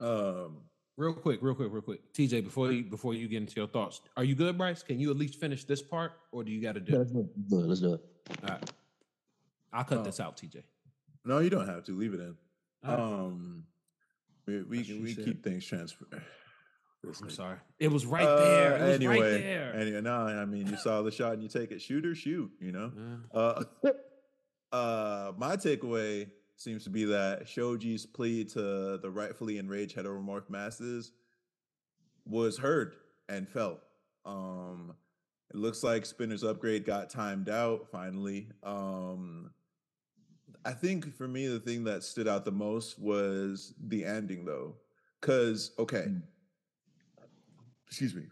[0.00, 0.56] Um,
[0.98, 2.12] Real quick, real quick, real quick.
[2.12, 4.82] TJ, before you before you get into your thoughts, are you good, Bryce?
[4.82, 6.94] Can you at least finish this part, or do you got to do?
[6.94, 6.98] it?
[6.98, 7.20] Let's do
[7.60, 7.66] it.
[7.66, 8.00] Let's do it.
[8.42, 8.70] All right.
[9.72, 10.02] I'll cut Oh.
[10.02, 10.62] this out, TJ.
[11.24, 12.34] no, you don't have to leave it in.
[12.86, 13.00] All right.
[13.00, 13.64] Um,
[14.46, 15.24] we we, we said.
[15.24, 16.06] keep things transfer.
[17.04, 17.58] I'm sorry.
[17.80, 18.72] It was right Uh, there.
[18.86, 19.74] Was anyway, right there.
[19.74, 21.80] Anyway, no, I mean you saw the shot and you take it.
[21.82, 22.92] Shoot or shoot, you know.
[23.34, 23.90] Uh, Uh,
[24.76, 31.12] uh, my takeaway seems to be that Shoji's plea to the rightfully enraged heteromorph masses
[32.24, 32.94] was heard
[33.28, 33.80] and felt.
[34.24, 34.94] Um,
[35.50, 38.48] it looks like Spinner's upgrade got timed out finally.
[38.62, 39.50] Um,
[40.64, 44.76] I think for me, the thing that stood out the most was the ending, though.
[45.20, 46.22] Because, okay, Mm.
[47.92, 48.22] Excuse me.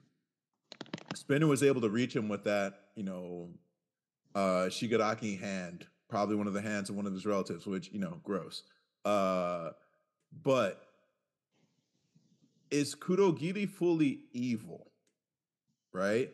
[1.14, 3.50] Spinner was able to reach him with that, you know,
[4.34, 8.00] uh Shigaraki hand, probably one of the hands of one of his relatives, which, you
[8.00, 8.62] know, gross.
[9.04, 9.70] Uh
[10.42, 10.80] but
[12.70, 14.86] is Kurogiri fully evil?
[15.92, 16.30] Right?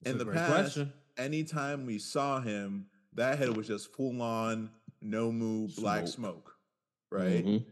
[0.00, 0.92] it's In the past, question.
[1.16, 6.14] anytime we saw him, that head was just full on no move black Smoke.
[6.14, 6.54] smoke.
[7.12, 7.44] Right?
[7.46, 7.64] Mhm.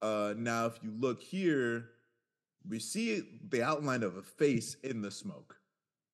[0.00, 1.90] Uh, now, if you look here,
[2.68, 5.56] we see the outline of a face in the smoke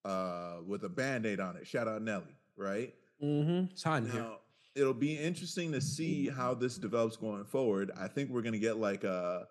[0.04, 1.66] uh, with a band aid on it.
[1.66, 2.94] Shout out Nelly, right?
[3.22, 3.72] Mm-hmm.
[3.72, 4.26] It's hot in here.
[4.74, 7.90] It'll be interesting to see how this develops going forward.
[7.98, 9.46] I think we're going to get like a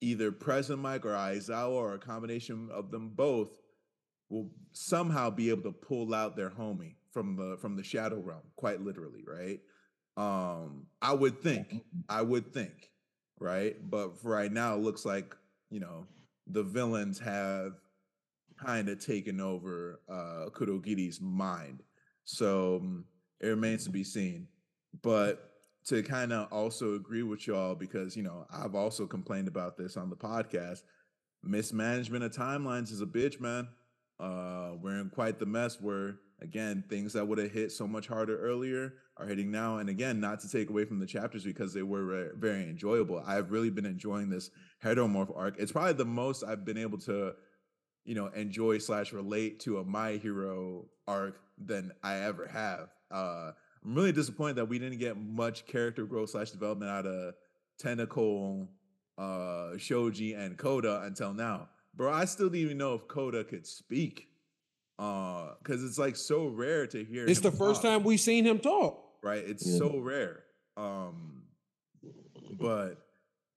[0.00, 3.60] either Present Mic or Aizawa or a combination of them both
[4.28, 8.42] will somehow be able to pull out their homie from the from the shadow realm,
[8.56, 9.60] quite literally, right?
[10.16, 12.90] Um, I would think, I would think,
[13.38, 13.76] right?
[13.88, 15.36] But for right now, it looks like
[15.70, 16.06] you know
[16.46, 17.72] the villains have
[18.62, 21.82] kind of taken over uh Kurogiri's mind.
[22.24, 23.04] So um,
[23.40, 24.48] it remains to be seen.
[25.02, 25.50] But
[25.86, 29.96] to kind of also agree with y'all, because you know, I've also complained about this
[29.96, 30.82] on the podcast.
[31.42, 33.68] Mismanagement of timelines is a bitch, man.
[34.20, 38.06] Uh, we're in quite the mess where again, things that would have hit so much
[38.06, 39.78] harder earlier are hitting now.
[39.78, 43.22] And again, not to take away from the chapters because they were ve- very enjoyable.
[43.26, 44.50] I've really been enjoying this
[44.84, 45.56] heteromorph arc.
[45.58, 47.34] It's probably the most I've been able to
[48.04, 53.52] you know enjoy slash relate to a my hero arc than i ever have uh
[53.84, 57.34] i'm really disappointed that we didn't get much character growth slash development out of
[57.78, 58.68] tentacle
[59.18, 63.66] uh shoji and koda until now bro i still didn't even know if koda could
[63.66, 64.28] speak
[65.02, 68.20] uh because it's like so rare to hear It's him the first talk time we've
[68.20, 69.02] seen him talk.
[69.22, 69.42] right?
[69.44, 69.78] It's Yeah.
[69.78, 70.44] so rare.
[70.76, 71.42] Um,
[72.58, 72.96] but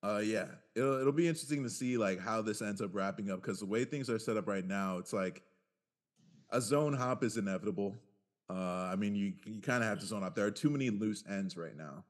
[0.03, 3.41] uh, yeah, it'll it'll be interesting to see like how this ends up wrapping up
[3.41, 5.43] because the way things are set up right now, it's like
[6.51, 7.95] a zone hop is inevitable.
[8.49, 8.53] Uh,
[8.91, 10.35] I mean, you you kind of have to zone hop.
[10.35, 12.03] There are too many loose ends right now.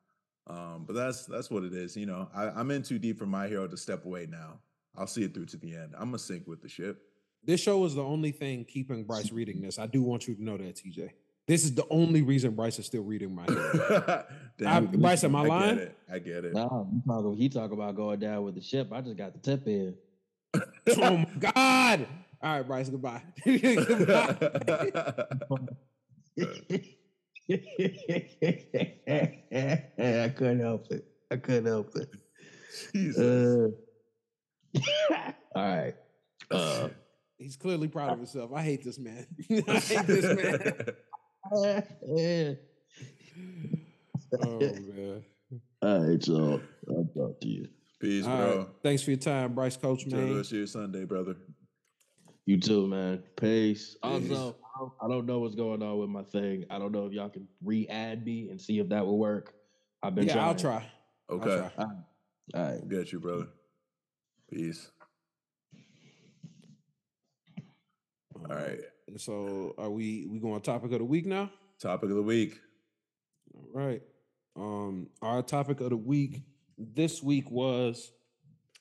[0.48, 1.96] Um, but that's that's what it is.
[1.96, 4.60] You know, I, I'm in too deep for my hero to step away now.
[4.98, 5.94] I'll see it through to the end.
[5.96, 7.02] I'm gonna sync with the ship.
[7.46, 9.78] This show is the only thing keeping Bryce reading this.
[9.80, 11.10] I do want you to know that, TJ.
[11.48, 14.26] This is the only reason Bryce is still reading my head.
[14.66, 15.76] I- Bryce, am I I lying?
[15.76, 15.98] get it.
[16.12, 16.54] I get it.
[16.54, 18.90] Nah, he talk, he talk about going down with the ship.
[18.92, 19.96] I just got the tip in.
[20.56, 22.08] oh my God.
[22.42, 23.22] All right, Bryce, goodbye.
[23.46, 24.36] goodbye.
[29.08, 31.06] I couldn't help it.
[31.32, 32.10] I couldn't help it.
[32.94, 33.72] Jesus.
[34.74, 35.96] Uh, all right.
[36.52, 36.90] Uh,
[37.38, 38.52] He's clearly proud of himself.
[38.54, 39.26] I hate this man.
[39.68, 40.26] I hate this
[41.52, 42.58] man.
[44.42, 45.24] Oh man.
[45.82, 46.60] All right, y'all.
[46.90, 47.68] I'll talk to you.
[48.00, 48.58] Peace, All bro.
[48.58, 48.68] right.
[48.84, 50.38] Thanks for your time, Bryce Coach, Enjoy the man.
[50.38, 51.38] rest your Sunday, brother.
[52.46, 53.24] You too, man.
[53.38, 53.96] Peace.
[54.04, 54.32] Peace.
[54.32, 54.56] Also,
[55.02, 56.66] I don't- know what's going on with my thing.
[56.70, 59.54] I don't know if y'all can re-add me and see if that will work.
[60.04, 60.46] I've been Yeah, trying.
[60.48, 60.92] I'll try.
[61.30, 61.70] I'll Okay.
[61.76, 61.86] try.
[61.86, 62.90] All right.
[62.90, 63.48] Get you, brother.
[64.52, 64.92] Peace.
[68.50, 68.80] All right.
[69.18, 71.50] So are we we going on topic of the week now?
[71.80, 72.60] Topic of the week.
[73.54, 74.02] All right.
[74.56, 76.44] Um, our topic of the week
[76.78, 78.12] this week was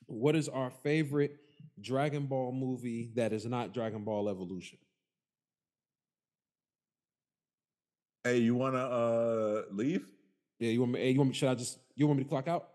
[0.07, 1.37] what is our favorite
[1.81, 4.79] Dragon Ball movie that is not Dragon Ball Evolution?
[8.23, 10.07] Hey, you wanna uh leave?
[10.59, 11.01] Yeah, you want me?
[11.01, 11.35] Hey, you want me?
[11.35, 11.79] Should I just?
[11.97, 12.69] You want me to clock out?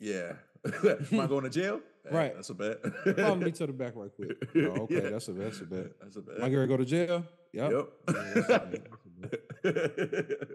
[0.00, 0.32] Yeah.
[1.12, 1.80] Am I going to jail?
[2.12, 2.34] Right.
[2.34, 2.78] That's a bet.
[3.16, 4.36] Follow me to the back right quick.
[4.56, 5.10] Oh, okay, Yeah.
[5.10, 5.86] that's a that's a bet.
[6.00, 6.42] That's a bet.
[6.42, 7.24] I gonna go to jail?
[7.52, 7.70] Yep.
[7.72, 7.88] Yep.
[8.08, 8.48] Yeah, that's
[9.64, 10.48] a bet,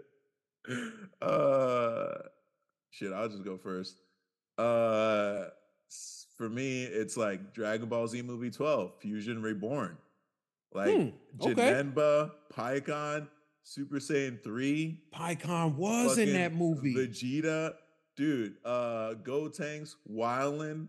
[1.22, 2.14] uh,
[2.90, 3.12] shit.
[3.12, 3.96] I'll just go first.
[4.58, 5.46] Uh,
[6.36, 9.96] for me, it's like Dragon Ball Z movie twelve, Fusion Reborn.
[10.74, 11.08] Like Hmm,
[11.40, 11.54] okay.
[11.54, 13.28] Janemba, Pikkon,
[13.62, 16.94] Super Saiyan three, Pikkon was in that movie.
[16.94, 17.74] Vegeta,
[18.16, 18.54] dude.
[18.64, 20.88] Uh, Gotenks, Wildin,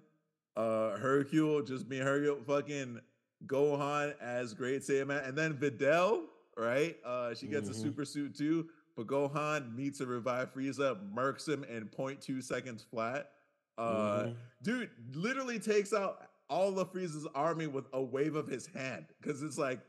[0.55, 2.99] uh, Hercule, just being Hercule, fucking
[3.47, 6.23] Gohan as Great Saiyaman, and then Videl,
[6.57, 6.95] right?
[7.03, 7.71] Uh, she gets Mhm.
[7.71, 12.83] a super suit too, but Gohan meets a revived Frieza, murks him in 0.2 seconds
[12.83, 13.31] flat.
[13.77, 14.35] Uh, Mhm.
[14.61, 19.41] dude literally takes out all of Frieza's army with a wave of his hand because
[19.41, 19.79] it's like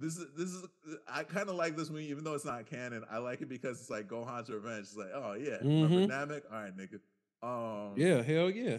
[0.00, 0.64] this is this is
[1.06, 3.04] I kind of like this movie even though it's not canon.
[3.08, 4.80] I like it because it's like Gohan's revenge.
[4.86, 6.42] It's like oh yeah, remember Namek?
[6.50, 7.00] All right, nigga.
[7.42, 8.78] Um, Yeah, hell yeah.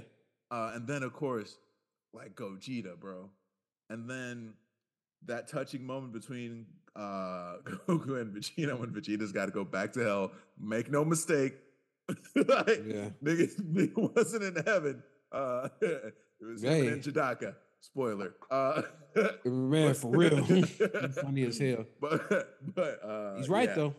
[0.52, 1.58] Uh, and then of course
[2.14, 3.30] like Gogeta, bro,
[3.90, 4.54] and then
[5.26, 10.00] that touching moment between uh Goku and Vegeta when Vegeta's got to go back to
[10.04, 10.32] hell.
[10.60, 11.54] Make no mistake,
[12.36, 13.10] like, Yeah.
[13.24, 15.04] nigga, nigga wasn't in heaven.
[15.32, 16.88] Uh, it was him Hey.
[16.88, 17.56] in Chidaka.
[17.82, 18.34] Spoiler.
[18.52, 18.82] Uh,
[19.46, 20.44] Man, for real.
[20.44, 20.70] He's
[21.22, 21.86] funny as hell.
[22.02, 23.76] But but uh, He's right yeah.
[23.76, 23.96] though.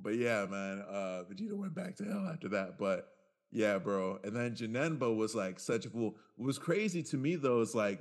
[0.00, 2.78] But yeah, man, uh, Vegeta went back to hell after that.
[2.78, 3.08] But
[3.50, 4.18] yeah, bro.
[4.24, 6.16] And then Janemba was like such a fool.
[6.36, 8.00] What was crazy to me though is like,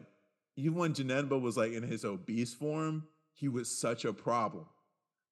[0.55, 4.65] even when Janemba was like in his obese form, he was such a problem.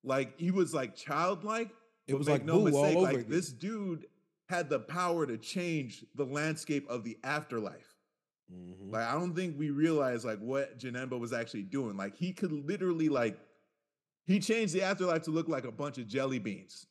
[0.04, 1.72] Like he was like childlike.
[2.08, 3.30] It was like no mistake, like again.
[3.30, 4.06] this dude
[4.48, 7.96] had the power to change the landscape of the afterlife.
[8.54, 8.92] Mhm.
[8.92, 11.98] Like I don't think we realize like what Janemba was actually doing.
[11.98, 13.40] Like he could literally like
[14.28, 16.86] he changed the afterlife to look like a bunch of jelly beans,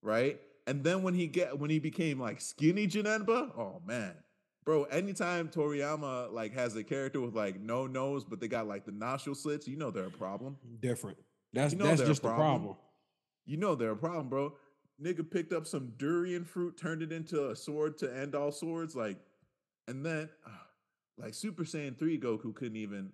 [0.00, 0.40] right?
[0.66, 4.14] And then when he get when he became like skinny Janemba, oh man,
[4.64, 4.84] bro.
[4.84, 8.92] Anytime Toriyama like has a character with like no nose, but they got like the
[8.92, 10.56] nostril slits, you know they're a problem.
[10.80, 11.18] Different.
[11.52, 12.46] That's You know that's a just the problem.
[12.62, 12.76] problem.
[13.44, 14.54] You know they're a problem, bro.
[15.02, 18.94] Nigga picked up some durian fruit, turned it into a sword to end all swords,
[18.94, 19.16] like,
[19.88, 20.66] and then ah,
[21.18, 23.10] like Super Saiyan 3 Goku couldn't even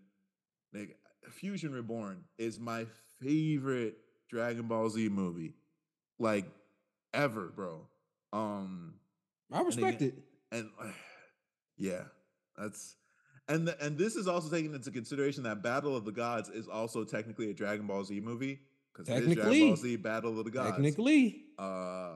[0.74, 0.98] like
[1.30, 2.86] Fusion Reborn is my
[3.20, 3.96] favorite
[4.28, 5.54] Dragon Ball Z movie.
[6.18, 6.44] Like
[7.12, 7.86] ever, bro.
[8.32, 8.94] Um
[9.52, 10.14] I respect it.
[10.52, 10.86] and uh,
[11.76, 12.02] yeah,
[12.56, 12.96] that's
[13.48, 16.68] and the, and this is also taking into consideration that Battle of the Gods is
[16.68, 18.60] also technically a Dragon Ball Z movie
[18.92, 19.68] because Dragon Technically.
[19.68, 20.72] Ball Z Battle of the Gods.
[20.72, 22.12] Technically, uh,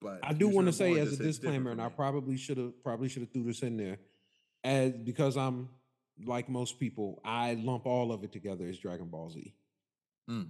[0.00, 2.36] but I do want to say as a just hits different disclaimer, and I probably
[2.36, 3.98] should have probably should have threw this in there,
[4.64, 5.68] as because I'm
[6.24, 9.54] like most people, I lump all of it together as Dragon Ball Z.
[10.28, 10.48] Mm.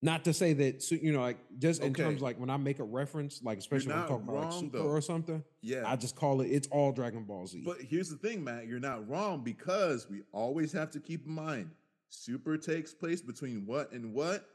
[0.00, 2.04] Not to say that so- you know, like just in Okay.
[2.04, 4.78] terms like when I make a reference, like especially when I'm talking about like Super
[4.78, 4.84] though.
[4.86, 5.82] or something, yeah.
[5.90, 6.46] I just call it.
[6.50, 7.62] It's all Dragon Ball Z.
[7.64, 8.68] But here's the thing, Matt.
[8.68, 11.70] You're not wrong because we always have to keep in mind
[12.10, 14.48] Super takes place between what and what?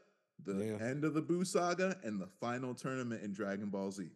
[0.46, 0.86] The Yeah.
[0.88, 4.10] end of the Buu saga and the final tournament in Dragon Ball Z.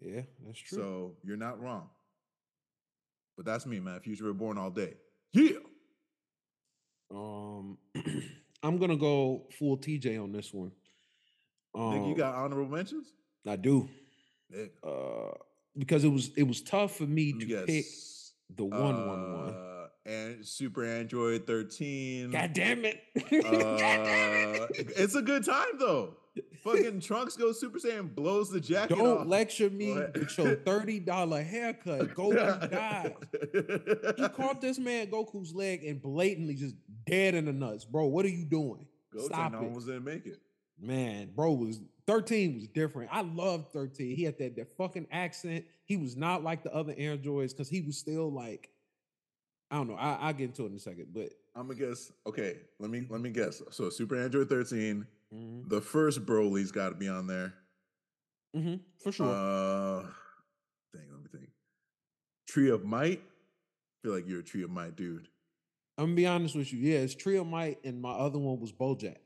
[0.00, 0.78] yeah, that's true.
[0.78, 1.88] So you're not wrong.
[3.36, 4.00] But that's me, man.
[4.00, 4.96] Future Reborn all day.
[5.32, 5.58] Yeah.
[7.10, 7.78] Um,
[8.62, 10.72] I'm gonna go full TJ on this one.
[11.74, 13.12] Um, Think you got honorable mentions?
[13.46, 13.88] I do.
[14.86, 15.32] Uh,
[15.76, 17.86] because it was it was tough for me to pick
[18.54, 19.54] the one one one.
[19.54, 22.30] Uh, And Super Android 13.
[22.30, 23.00] God damn it!
[23.16, 24.66] Uh,
[25.02, 26.16] it's a good time though.
[26.64, 29.26] Fucking Trunks goes Super Saiyan, blows the jacket Don't off.
[29.26, 32.14] lecture me with your thirty dollar haircut.
[32.14, 33.14] Goku died.
[34.16, 36.74] He caught this man Goku's leg and blatantly just
[37.06, 38.06] dead in the nuts, bro.
[38.06, 38.86] What are you doing?
[39.12, 40.38] Goten Stop it, almost didn't make it.
[40.80, 41.30] man.
[41.34, 43.10] Bro was thirteen was different.
[43.12, 44.16] I loved thirteen.
[44.16, 45.64] He had that that fucking accent.
[45.84, 48.70] He was not like the other androids because he was still like,
[49.70, 49.96] I don't know.
[49.96, 52.10] I, I'll get into it in a second, but I'm gonna guess.
[52.26, 53.60] Okay, let me let me guess.
[53.70, 57.52] So Super Android 13, mhm, the first Broly's got to be on there.
[58.56, 59.26] mhm, for sure.
[59.26, 60.02] Uh,
[60.94, 61.50] dang, let me think.
[62.48, 63.20] Tree of Might.
[63.20, 65.28] I feel like you're a Tree of Might dude.
[65.98, 66.78] I'm gonna be honest with you.
[66.80, 69.16] Yeah, it's Trio Might, and my other one was Bojack.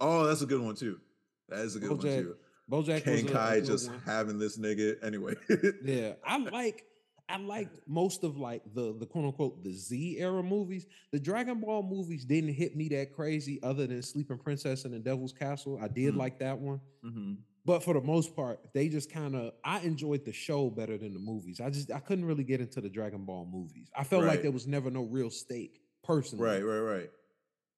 [0.00, 1.00] Oh, that's a good one too.
[1.48, 2.36] That is a good one too.
[2.70, 4.00] Bojack was King Kai just one.
[4.04, 5.34] having this nigga anyway.
[5.82, 6.84] Yeah, I like
[7.28, 10.86] I liked most of like the the quote unquote the Z era movies.
[11.12, 14.98] The Dragon Ball movies didn't hit me that crazy, other than Sleeping Princess and the
[14.98, 15.78] Devil's Castle.
[15.80, 16.18] I did Mm.
[16.18, 17.38] like that one, Mhm.
[17.64, 21.14] but for the most part, they just kind of I enjoyed the show better than
[21.14, 21.60] the movies.
[21.60, 23.88] I just I couldn't really get into the Dragon Ball movies.
[23.96, 26.44] I felt like there was never no real stake personally.
[26.44, 27.10] Right, right, right.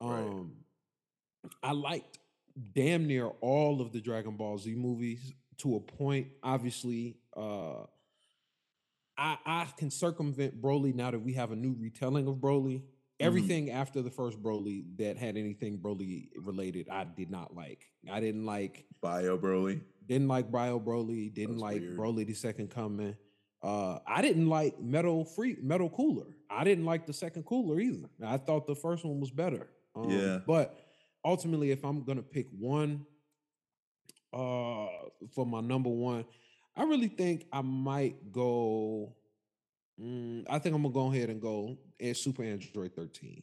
[0.01, 0.21] right.
[0.21, 0.53] Um,
[1.63, 2.19] I liked
[2.75, 6.29] damn near all of the Dragon Ball Z movies to a point.
[6.43, 7.83] Obviously, uh,
[9.17, 12.83] I I can circumvent Broly now that we have a new retelling of Broly.
[13.21, 17.81] Everything after the first Broly that had anything Broly related, I did not like.
[18.09, 19.81] I didn't like Bio Broly.
[20.07, 21.97] didn't like Bio Broly, didn't like weird.
[21.97, 23.17] Broly the Second Coming.
[23.63, 26.27] Uh, I didn't like Metal Free Metal Cooler.
[26.51, 28.09] I didn't like the second Cooler either.
[28.25, 29.69] I thought the first one was better.
[29.97, 30.39] Um, Yeah.
[30.47, 30.79] But
[31.25, 33.05] ultimately, if I'm gonna pick one,
[34.33, 34.87] uh,
[35.35, 36.25] for my number one,
[36.77, 39.15] I really think I might go.
[40.01, 43.43] mm, I think I'm gonna go ahead and go at Super Android 13.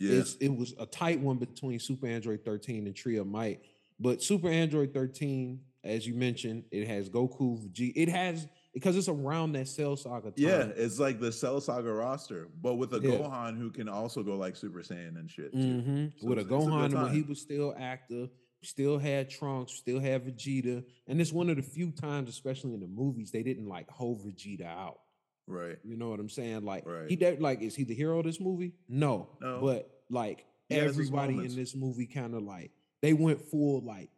[0.00, 0.12] Yeah.
[0.14, 3.62] It's, it was a tight one between Super Android 13 and Tree of Might.
[4.00, 7.88] But Super Android 13, as you mentioned, it has Goku, G.
[7.94, 8.46] It has
[8.78, 10.34] because it's around that Cell Saga time.
[10.36, 13.10] yeah, it's like the Cell Saga roster, but with a Yeah.
[13.18, 15.52] Gohan who can also go like Super Saiyan and shit.
[15.52, 15.58] Too.
[15.58, 16.12] Mhm.
[16.20, 18.30] So With a it's a Gohan when he was still active,
[18.62, 22.80] still had Trunks, still had Vegeta, and it's one of the few times, especially in
[22.80, 25.00] the movies, they didn't like hold Vegeta out.
[25.46, 25.78] Right.
[25.84, 26.64] You know what I'm saying?
[26.64, 27.18] Like he Right.
[27.18, 28.74] did like is he the hero of this movie?
[28.88, 29.28] No.
[29.40, 29.60] No.
[29.60, 32.70] But like He his everybody in this movie kind of like
[33.00, 34.10] they went full like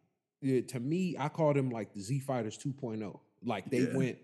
[0.43, 3.19] yeah, to me, I call them like the Z Fighters 2.0.
[3.45, 3.95] Like they Yeah.
[3.95, 4.17] went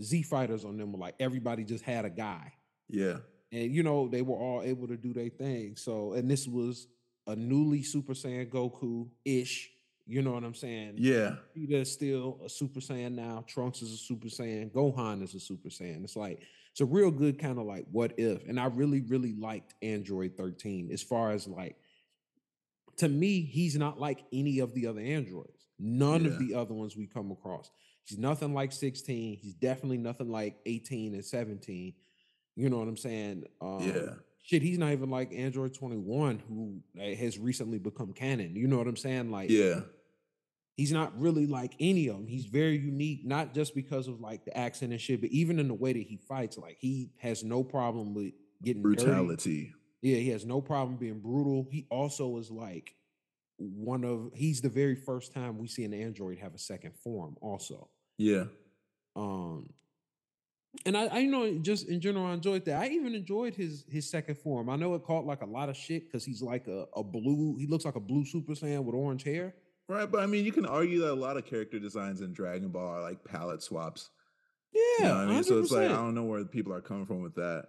[0.00, 2.52] Z Fighters on them were like everybody just had a guy.
[2.88, 3.18] Yeah.
[3.52, 5.76] And you know, they were all able to do their thing.
[5.76, 6.86] So and this was
[7.26, 9.70] a newly Super Saiyan Goku ish.
[10.06, 10.94] You know what I'm saying?
[10.96, 11.36] Yeah.
[11.56, 13.44] Vegeta is still a Super Saiyan now.
[13.46, 14.70] Trunks is a Super Saiyan.
[14.72, 16.02] Gohan is a Super Saiyan.
[16.04, 16.40] It's like
[16.70, 18.46] it's a real good kind of like what if.
[18.48, 21.76] And I really, really liked Android 13 as far as like
[22.98, 25.66] to me, he's not like any of the other androids.
[25.78, 26.30] None Yeah.
[26.32, 27.70] of the other ones we come across.
[28.08, 29.36] He's nothing like 16.
[29.36, 31.92] He's definitely nothing like 18 and 17.
[32.56, 33.44] You know what I'm saying?
[33.60, 34.14] Um, Yeah.
[34.42, 38.56] Shit, he's not even like Android 21, who has recently become canon.
[38.56, 39.30] You know what I'm saying?
[39.30, 39.82] Like, Yeah.
[40.74, 42.26] he's not really like any of them.
[42.26, 45.68] He's very unique, not just because of like the accent and shit, but even in
[45.68, 46.56] the way that he fights.
[46.56, 48.32] Like he has no problem with
[48.62, 49.04] getting dirty.
[49.04, 49.72] Brutality.
[50.00, 51.68] Yeah, he has no problem being brutal.
[51.70, 52.94] He also is like
[53.58, 57.36] one of he's the very first time we see an android have a second form.
[57.42, 58.44] Also, Yeah.
[59.16, 59.70] um,
[60.84, 62.82] and I, I you know just in general I enjoyed that.
[62.82, 64.68] I even enjoyed his his second form.
[64.68, 67.56] I know it caught like a lot of shit because he's like a, a blue.
[67.58, 69.54] He looks like a blue Super Saiyan with orange hair.
[69.88, 70.10] Right.
[70.10, 72.86] But I mean, you can argue that a lot of character designs in Dragon Ball
[72.86, 74.10] are like palette swaps.
[74.72, 75.44] Yeah, You know I mean?
[75.44, 77.64] So it's like, I don't know where people are coming from with that.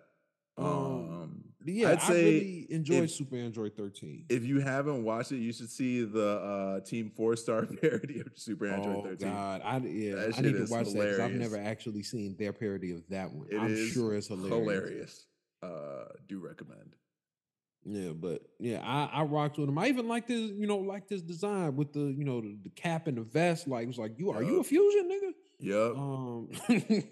[0.57, 4.25] Um, Um, yeah, I'd I say really enjoyed if- Super Android 13.
[4.29, 8.27] if you haven't watched it, you should see the uh, Team Four Star parody of
[8.35, 9.27] Super Android oh 13.
[9.27, 12.53] God, I yeah, That I need to watch that because I've never actually seen their
[12.53, 13.47] parody of that one.
[13.49, 14.53] It I'm sure it's hilarious.
[14.53, 15.25] hilarious.
[15.61, 16.95] Uh, do recommend.
[17.85, 19.77] Yeah, but yeah, I, I rocked with him.
[19.77, 22.69] I even liked his, you know, liked his design with the, you know, the, the
[22.69, 23.67] cap and the vest.
[23.67, 25.31] Like it was like, you are you a fusion nigga?
[25.59, 25.97] Yep.
[25.97, 26.49] Um,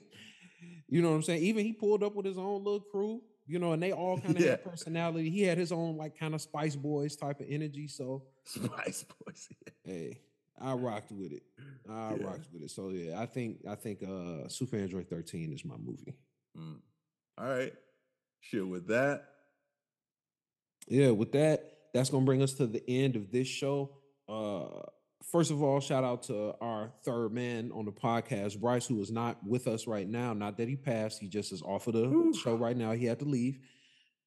[0.89, 1.41] you know what I'm saying?
[1.43, 4.35] Even he pulled up with his own little crew, you know, and they all kind
[4.35, 4.51] of Yeah.
[4.51, 5.29] had personality.
[5.29, 7.87] He had his own like kind of Spice Boys type of energy.
[7.87, 9.49] So Spice Boys.
[9.83, 10.19] hey,
[10.59, 11.43] I rocked with it.
[11.89, 12.25] I Yeah.
[12.27, 12.71] rocked with it.
[12.71, 16.15] So yeah, I think I think uh Super Android 13 is my movie.
[16.57, 16.79] Mm.
[17.37, 17.73] All right.
[18.39, 19.23] Shit, with that,
[20.87, 23.91] yeah, with that, that's gonna bring us to the end of this show.
[24.27, 24.81] Uh
[25.31, 29.11] first of all, shout out to our third man on the podcast, Bryce, who is
[29.11, 30.33] not with us right now.
[30.33, 32.33] Not that he passed, he just is off of the Ooh.
[32.33, 32.91] show right now.
[32.93, 33.59] He had to leave.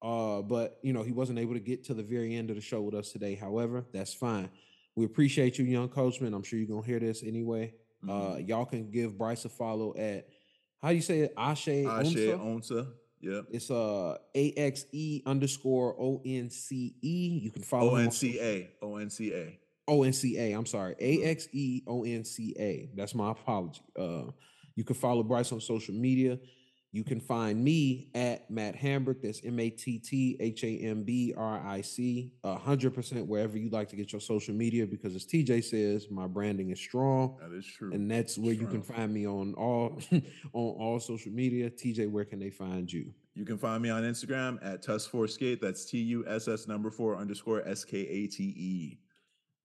[0.02, 2.62] Uh, but you know, he wasn't able to get to the very end of the
[2.62, 3.34] show with us today.
[3.34, 4.48] However, that's fine.
[4.96, 6.32] We appreciate you, young coachman.
[6.34, 7.74] I'm sure you're gonna hear this anyway.
[8.02, 8.48] Uh, Mhm.
[8.48, 10.26] y'all can give Bryce a follow at
[10.80, 11.34] how do you say it?
[11.36, 12.38] Ashe Ashe Onsa?
[12.40, 12.92] Onsa.
[13.20, 13.44] Yep.
[13.50, 17.40] It's uh AXE underscore O N C E.
[17.42, 18.70] You can follow O on C A.
[18.80, 19.58] O N C A.
[19.90, 20.52] O N C A.
[20.52, 20.94] I'm sorry.
[21.00, 22.88] A X E O N C A.
[22.94, 23.82] That's my apology.
[23.98, 24.30] Uh,
[24.76, 26.38] you can follow Bryce on social media.
[26.92, 29.22] You can find me at Matt Hambrick.
[29.22, 32.32] That's M A T T H A M B R I C.
[32.44, 36.26] Hundred percent wherever you like to get your social media, because as TJ says, my
[36.26, 37.36] branding is strong.
[37.40, 37.92] That is true.
[37.92, 40.22] And that's where you can find me on all on
[40.52, 41.70] all social media.
[41.70, 43.12] TJ, where can they find you?
[43.34, 45.60] You can find me on Instagram at Tuss4Skate.
[45.60, 48.98] That's T U S S number four underscore S K A T E.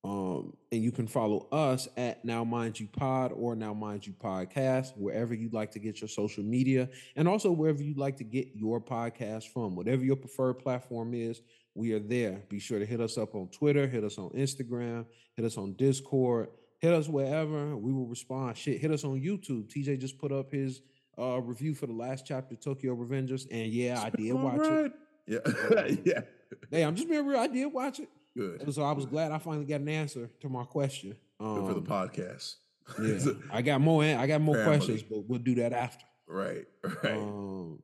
[0.06, 4.14] Um, and you can follow us at Now Mind You Pod or Now Mind You
[4.14, 8.24] Podcast, wherever you'd like to get your social media, and also wherever you'd like to
[8.24, 9.76] get your podcast from.
[9.76, 11.42] Whatever your preferred platform is,
[11.74, 12.44] we are there.
[12.50, 15.74] Be sure to hit us up on Twitter, hit us on Instagram, hit us on
[15.74, 16.50] Discord.
[16.80, 17.76] hit us wherever.
[17.76, 18.58] We will respond.
[18.58, 19.74] Shit, hit us on YouTube.
[19.74, 20.82] TJ just put up his
[21.18, 24.92] uh review for the last chapter, Tokyo Revengers, and yeah, I did watch it.
[25.28, 25.40] Yeah,
[25.80, 26.22] Um, yeah.
[26.70, 27.40] Hey, I'm just being real.
[27.40, 28.62] I did watch it, Good.
[28.62, 31.16] and so I was glad I finally got an answer to my question.
[31.40, 32.56] Um, Good for the podcast.
[33.02, 34.04] Yeah, I got more.
[34.04, 34.78] I got more Family.
[34.78, 36.06] questions, but we'll do that after.
[36.28, 36.66] right,
[37.04, 37.14] right.
[37.18, 37.80] Um,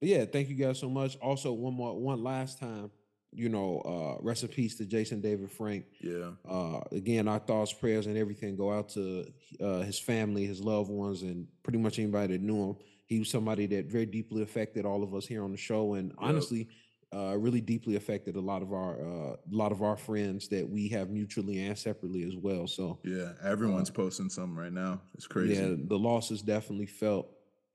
[0.00, 1.16] yeah, thank you guys so much.
[1.22, 2.90] Also, one more, one last time,
[3.32, 3.78] you know,
[4.18, 5.84] uh, rest in peace to Jason David Frank.
[6.00, 9.24] yeah, Uh, again, our thoughts, prayers, and everything go out to
[9.60, 12.76] uh, his family, his loved ones, and pretty much anybody that knew him.
[13.06, 16.12] He was somebody that very deeply affected all of us here on the show, and
[16.18, 16.68] honestly,
[17.14, 20.68] uh, really deeply affected a lot of our uh, a lot of our friends that
[20.68, 22.66] we have mutually and separately as well.
[22.66, 23.32] So yeah.
[23.44, 25.00] Everyone's posting something right now.
[25.14, 25.54] It's crazy.
[25.54, 27.28] yeah, the loss is definitely felt.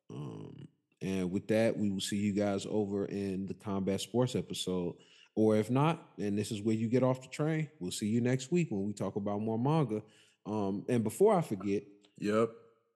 [0.10, 0.68] Um,
[1.02, 4.96] and with that, we will see you guys over in the combat sports episode.
[5.36, 8.22] Or if not, and this is where you get off the train, we'll see you
[8.22, 10.02] next week when we talk about more manga.
[10.48, 11.84] Um, and before I forget,
[12.18, 12.50] Yep.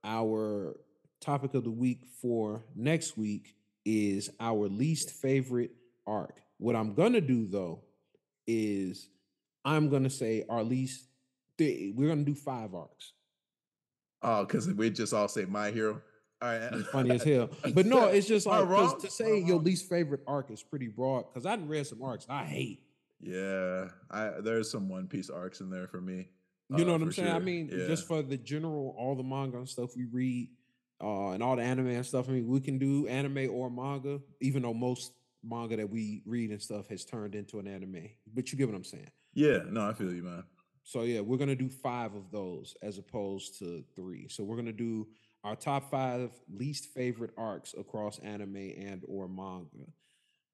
[0.04, 0.76] our
[1.20, 3.54] topic of the week for next week
[3.86, 5.70] is our least favorite
[6.08, 6.42] arc.
[6.58, 7.84] What I'm gonna do though
[8.48, 9.10] is
[9.66, 11.06] I'm gonna say our least.
[11.58, 13.14] Th- we're gonna do five arcs.
[14.22, 16.02] Oh, because we just all say my hero.
[16.42, 16.74] All right.
[16.74, 17.50] It's funny as hell.
[17.74, 21.26] But no, it's just like to say your least favorite arc is pretty broad.
[21.32, 22.84] Because I done read some arcs I hate.
[23.20, 26.30] Yeah, I there's some One Piece arcs in there for me.
[26.70, 27.30] You know uh, what I'm saying?
[27.30, 27.88] I mean, Yeah.
[27.88, 30.50] just for the general, all the manga and stuff we read,
[31.04, 32.30] uh, and all the anime and stuff.
[32.30, 35.12] I mean, we can do anime or manga, even though most
[35.44, 38.10] manga that we read and stuff has turned into an anime.
[38.34, 39.10] But you get what I'm saying.
[39.34, 40.44] Yeah, no, I feel you, man.
[40.84, 44.28] So yeah, we're gonna do five of those as opposed to three.
[44.30, 45.08] So we're gonna do
[45.44, 49.92] our top five least favorite arcs across anime and or manga.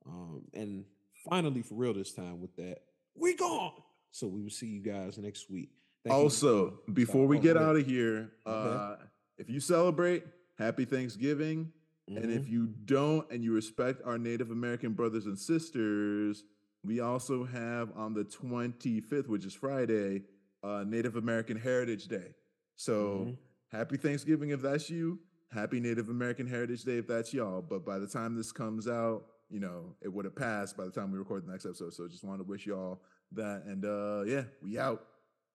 [0.06, 0.86] Um, and
[1.30, 2.80] finally, for real this time with that,
[3.16, 3.74] we gone.
[4.12, 5.70] So we will see you guys next week.
[6.04, 6.22] Thank you.
[6.24, 8.96] also, before we get out of here, uh,
[9.38, 10.24] if you celebrate,
[10.58, 11.72] happy Thanksgiving.
[12.08, 12.36] And Mhm.
[12.36, 16.43] if you don't and you respect our Native American brothers and sisters,
[16.84, 20.24] we also have on the 25th, which is Friday,
[20.64, 22.34] uh, Native American Heritage Day.
[22.76, 23.38] So Mhm.
[23.68, 25.20] happy Thanksgiving if that's you.
[25.51, 27.62] Happy Native American Heritage Day if that's y'all.
[27.62, 30.91] But by the time this comes out, you know, it would have passed by the
[30.91, 31.93] time we record the next episode.
[31.93, 33.01] So just want to wish y'all
[33.34, 33.66] that.
[33.66, 35.05] And uh yeah, we out.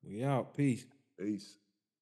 [0.03, 0.55] we out.
[0.55, 0.87] Peace.
[1.19, 1.59] Peace.